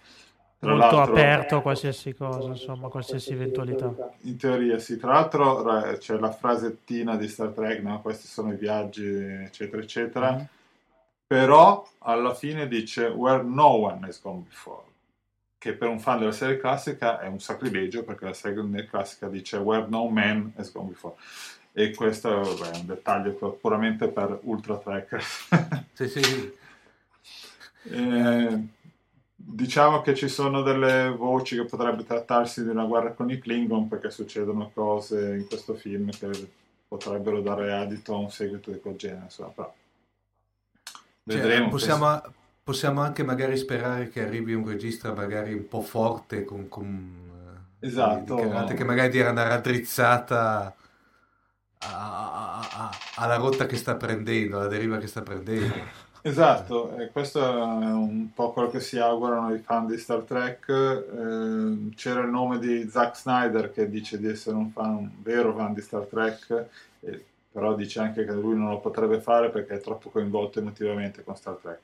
[0.57, 6.17] tra molto aperto a qualsiasi cosa insomma qualsiasi eventualità in teoria sì tra l'altro c'è
[6.17, 7.99] la frasettina di Star Trek no?
[8.01, 10.43] questi sono i viaggi eccetera eccetera mm-hmm.
[11.27, 14.87] però alla fine dice where no one has gone before
[15.59, 19.57] che per un fan della serie classica è un sacrilegio perché la serie classica dice
[19.57, 21.15] Where no man has gone before
[21.73, 23.31] e questo beh, è un dettaglio
[23.61, 25.23] puramente per ultra tracker.
[25.99, 26.53] Sì, sì.
[27.91, 28.67] eh,
[29.35, 33.89] diciamo che ci sono delle voci che potrebbe trattarsi di una guerra con i Klingon
[33.89, 36.29] perché succedono cose in questo film che
[36.87, 39.73] potrebbero dare adito a un seguito di quel genere insomma, però
[41.27, 42.21] cioè, vedremo possiamo,
[42.69, 47.15] possiamo anche magari sperare che arrivi un regista magari un po' forte con, con
[47.79, 48.35] esatto
[48.75, 50.75] che magari dire una raddrizzata
[51.79, 55.73] alla rotta che sta prendendo, alla deriva che sta prendendo.
[56.21, 60.67] Esatto, e questo è un po' quello che si augurano i fan di Star Trek.
[60.67, 65.55] Eh, c'era il nome di Zack Snyder che dice di essere un, fan, un vero
[65.55, 66.65] fan di Star Trek,
[66.99, 71.23] eh, però dice anche che lui non lo potrebbe fare perché è troppo coinvolto emotivamente
[71.23, 71.79] con Star Trek.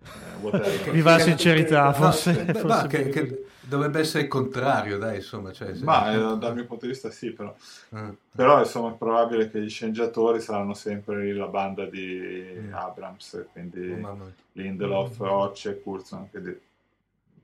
[0.00, 2.44] Eh, Viva la sincerità, forse.
[2.44, 5.52] No, forse che, che, dovrebbe essere il contrario, dai, insomma.
[5.52, 5.84] Cioè, se...
[5.84, 7.54] Ma eh, dal mio punto di vista sì, però.
[7.94, 8.10] Mm.
[8.34, 12.72] Però insomma è probabile che gli sceneggiatori saranno sempre la banda di mm.
[12.72, 15.26] Abrams, quindi oh, Lindelof, mm.
[15.26, 16.58] Occe e Curzon, quindi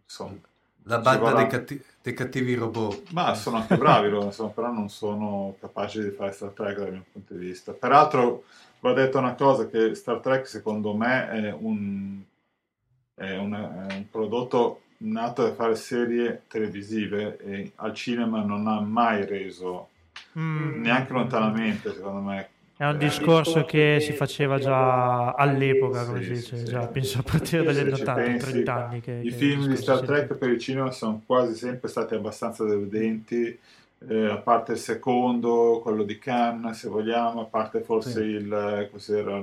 [0.04, 0.36] insomma...
[0.86, 1.36] La banda vorrà...
[1.36, 1.82] dei, catti...
[2.02, 3.12] dei, cattivi robot.
[3.12, 6.92] Ma sono anche bravi loro, insomma, però non sono capaci di fare Star Trek dal
[6.92, 7.72] mio punto di vista.
[7.72, 8.44] Peraltro
[8.80, 12.22] va detto una cosa, che Star Trek secondo me è un
[13.14, 18.80] è, una, è un prodotto nato per fare serie televisive e al cinema non ha
[18.80, 19.88] mai reso
[20.38, 20.80] mm.
[20.80, 26.32] neanche lontanamente secondo me è un discorso che si faceva già all'epoca, come sì, si
[26.32, 29.00] dice, sì, già, penso a partire dagli anni 80, 30 anni.
[29.00, 32.64] Che, I che film di Star Trek per il cinema sono quasi sempre stati abbastanza
[32.64, 33.56] deludenti,
[34.08, 38.20] eh, a parte il secondo, quello di Cannes, se vogliamo, a parte forse sì.
[38.22, 39.40] il, cos'era,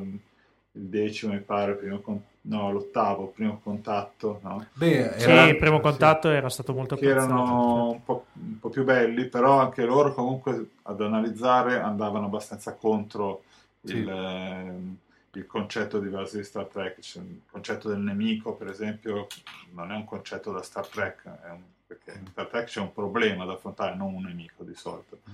[0.73, 4.39] il decimo, mi pare, primo con no, l'ottavo, primo contatto.
[4.43, 4.65] No?
[4.73, 8.59] Beh, era, sì, il primo contatto sì, era stato molto che erano un po', un
[8.59, 13.43] po', più belli, però anche loro comunque ad analizzare andavano abbastanza contro
[13.83, 13.97] sì.
[13.97, 16.99] il, eh, il, concetto di base di Star Trek.
[16.99, 19.27] Cioè, il concetto del nemico, per esempio,
[19.71, 23.43] non è un concetto da Star Trek, un, perché in Star Trek c'è un problema
[23.45, 25.19] da affrontare, non un nemico di solito.
[25.29, 25.33] Mm.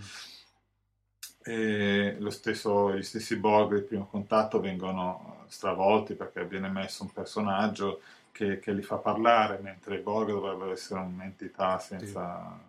[1.48, 7.12] E lo stesso, gli stessi Borg del primo contatto vengono stravolti perché viene messo un
[7.12, 8.02] personaggio
[8.34, 12.60] che, che li fa parlare, mentre i Borg dovrebbero essere un'entità senza,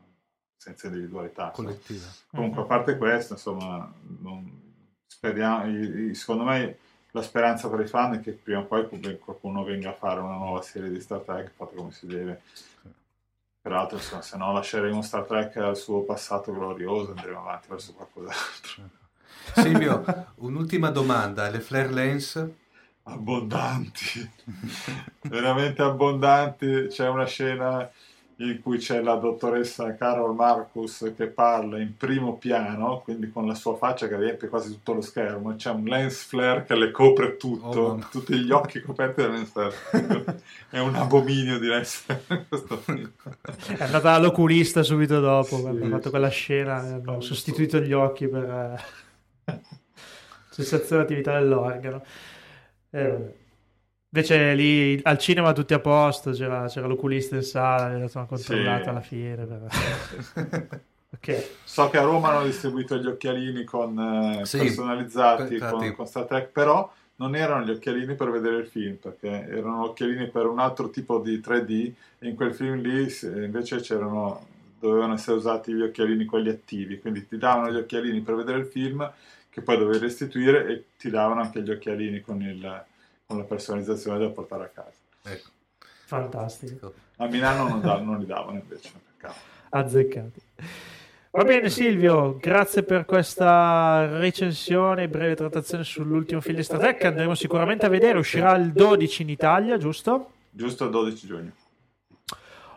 [0.57, 1.51] senza individualità.
[1.51, 2.07] Collettiva.
[2.31, 4.49] Comunque, a parte questo, insomma, non,
[5.07, 6.79] speriamo, secondo me
[7.11, 8.87] la speranza per i fan è che prima o poi
[9.19, 12.43] qualcuno venga a fare una nuova serie di Star Trek fatta come si deve.
[13.69, 18.89] Peraltro, se no lasceremo Star Trek al suo passato glorioso, andremo avanti verso qualcos'altro.
[19.61, 20.05] Silvio,
[20.37, 21.51] un'ultima domanda.
[21.51, 22.49] Le flare lens?
[23.03, 24.31] Abbondanti,
[25.29, 26.87] veramente abbondanti.
[26.89, 27.87] C'è una scena
[28.41, 33.55] in cui c'è la dottoressa Carol Marcus che parla in primo piano, quindi con la
[33.55, 37.37] sua faccia che riempie quasi tutto lo schermo, c'è un lens flare che le copre
[37.37, 39.75] tutto, oh, tutti gli occhi coperti da lens flare.
[40.71, 42.47] È un abominio di lens flare.
[43.77, 48.29] È andata all'oculista subito dopo, sì, quando ha fatto quella scena, hanno sostituito gli occhi
[48.29, 48.79] per
[49.45, 49.61] eh,
[50.53, 52.05] cessazione dell'attività dell'organo.
[52.91, 53.47] Eh,
[54.11, 58.89] Invece lì al cinema tutti a posto, c'era, c'era l'oculista in sala, l'ha controllato sì.
[58.89, 59.45] alla fiera.
[59.45, 60.81] Per...
[61.15, 61.45] okay.
[61.65, 66.25] So che a Roma hanno distribuito gli occhialini con, eh, sì, personalizzati con, con, Star
[66.25, 70.59] Trek, però non erano gli occhialini per vedere il film, perché erano occhialini per un
[70.59, 74.47] altro tipo di 3D e in quel film lì invece c'erano,
[74.81, 78.67] dovevano essere usati gli occhialini quelli attivi, quindi ti davano gli occhialini per vedere il
[78.67, 79.11] film
[79.51, 82.87] che poi dovevi restituire e ti davano anche gli occhialini con il
[83.29, 84.97] con la personalizzazione da portare a casa.
[85.25, 85.51] Ecco.
[86.07, 86.95] Fantastico.
[87.17, 89.39] A Milano non, da, non li davano invece, peccato.
[89.69, 90.41] Azzeccati.
[91.33, 97.05] Va bene Silvio, grazie per questa recensione e breve trattazione sull'ultimo film di Star Trek.
[97.05, 100.31] Andremo sicuramente a vedere, uscirà il 12 in Italia, giusto?
[100.49, 101.53] Giusto il 12 giugno.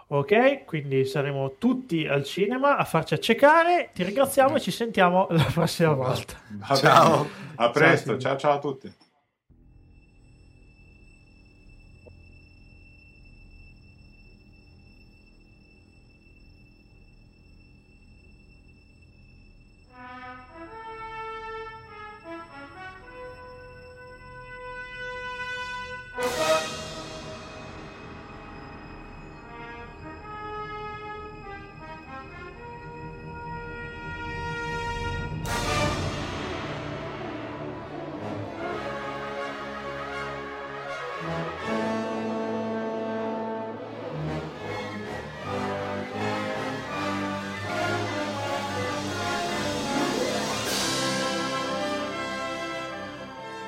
[0.08, 3.92] Ok, quindi saremo tutti al cinema a farci accecare.
[3.94, 6.34] Ti ringraziamo e ci sentiamo la prossima volta.
[6.76, 7.26] Ciao.
[7.56, 8.94] A presto, ciao ciao a tutti.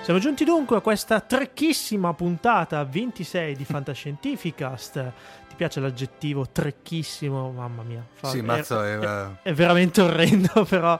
[0.03, 4.95] Siamo giunti dunque a questa trecchissima puntata 26 di Fantascientificast.
[5.47, 7.53] Ti piace l'aggettivo trecchissimo?
[7.53, 8.05] Mamma mia.
[8.11, 8.27] Fa...
[8.27, 10.99] Sì, mazzo, è, è, è, veramente orrendo, però...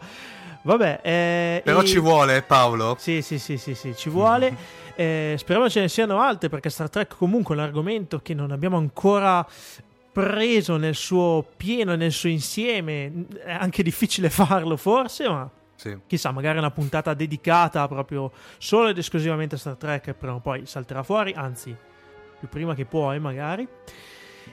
[0.62, 1.86] Vabbè, eh, però i...
[1.86, 2.96] ci vuole Paolo?
[2.98, 4.56] Sì, sì, sì, sì, sì ci vuole.
[4.96, 8.52] eh, speriamo ce ne siano altre perché Star Trek comunque è un argomento che non
[8.52, 9.46] abbiamo ancora
[10.14, 13.26] preso nel suo pieno, nel suo insieme.
[13.44, 15.50] È anche difficile farlo forse, ma
[15.84, 16.00] Sì.
[16.08, 21.04] Chissà, magari una puntata dedicata proprio solo ed esclusivamente a Star Trek, però poi salterà
[21.04, 21.76] fuori, anzi,
[22.40, 23.68] più prima che puoi magari.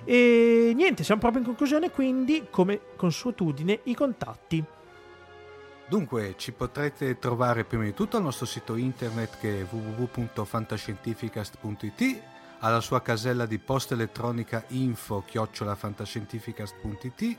[0.05, 4.65] E niente, siamo proprio in conclusione, quindi come consuetudine i contatti.
[5.87, 12.23] Dunque, ci potrete trovare prima di tutto al nostro sito internet che è www.fantascientificast.it,
[12.59, 17.39] alla sua casella di posta elettronica info chiocciolafantascientificast.it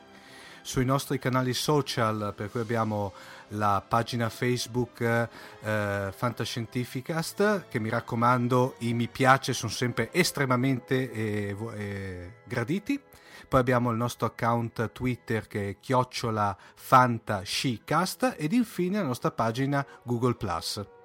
[0.61, 3.13] sui nostri canali social, per cui abbiamo
[3.49, 11.55] la pagina Facebook eh, Fantascientificast, che mi raccomando i mi piace sono sempre estremamente eh,
[11.73, 13.01] eh, graditi.
[13.47, 19.85] Poi abbiamo il nostro account Twitter che è chiocciola fantascicast ed infine la nostra pagina
[20.03, 20.37] Google⁇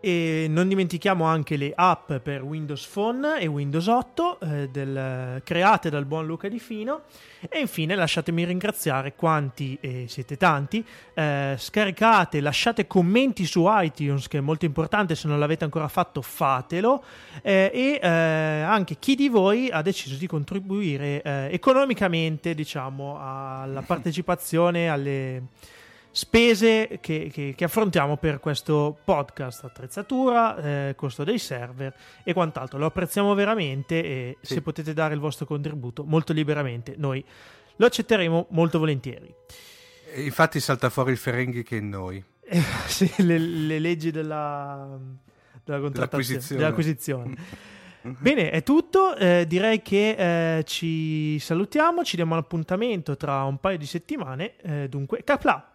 [0.00, 5.90] e non dimentichiamo anche le app per Windows Phone e Windows 8 eh, del, create
[5.90, 7.02] dal buon Luca Di Fino.
[7.48, 10.84] E infine lasciatemi ringraziare quanti, e siete tanti,
[11.14, 16.22] eh, scaricate, lasciate commenti su iTunes, che è molto importante, se non l'avete ancora fatto
[16.22, 17.02] fatelo,
[17.42, 23.82] eh, e eh, anche chi di voi ha deciso di contribuire eh, economicamente diciamo, alla
[23.86, 25.42] partecipazione alle
[26.18, 30.56] spese che, che, che, affrontiamo per questo podcast, attrezzatura,
[30.88, 31.94] eh, costo dei server
[32.24, 32.76] e quant'altro.
[32.76, 34.54] Lo apprezziamo veramente e sì.
[34.54, 37.24] se potete dare il vostro contributo molto liberamente, noi
[37.76, 39.32] lo accetteremo molto volentieri.
[40.12, 42.20] E infatti salta fuori il Ferenghi che è noi.
[42.40, 44.98] Eh, sì, le, le, leggi della,
[45.62, 47.36] della contrattazione, dell'acquisizione.
[48.02, 49.14] Bene, è tutto.
[49.14, 54.56] Eh, direi che eh, ci salutiamo, ci diamo l'appuntamento tra un paio di settimane.
[54.56, 55.74] Eh, dunque, capla!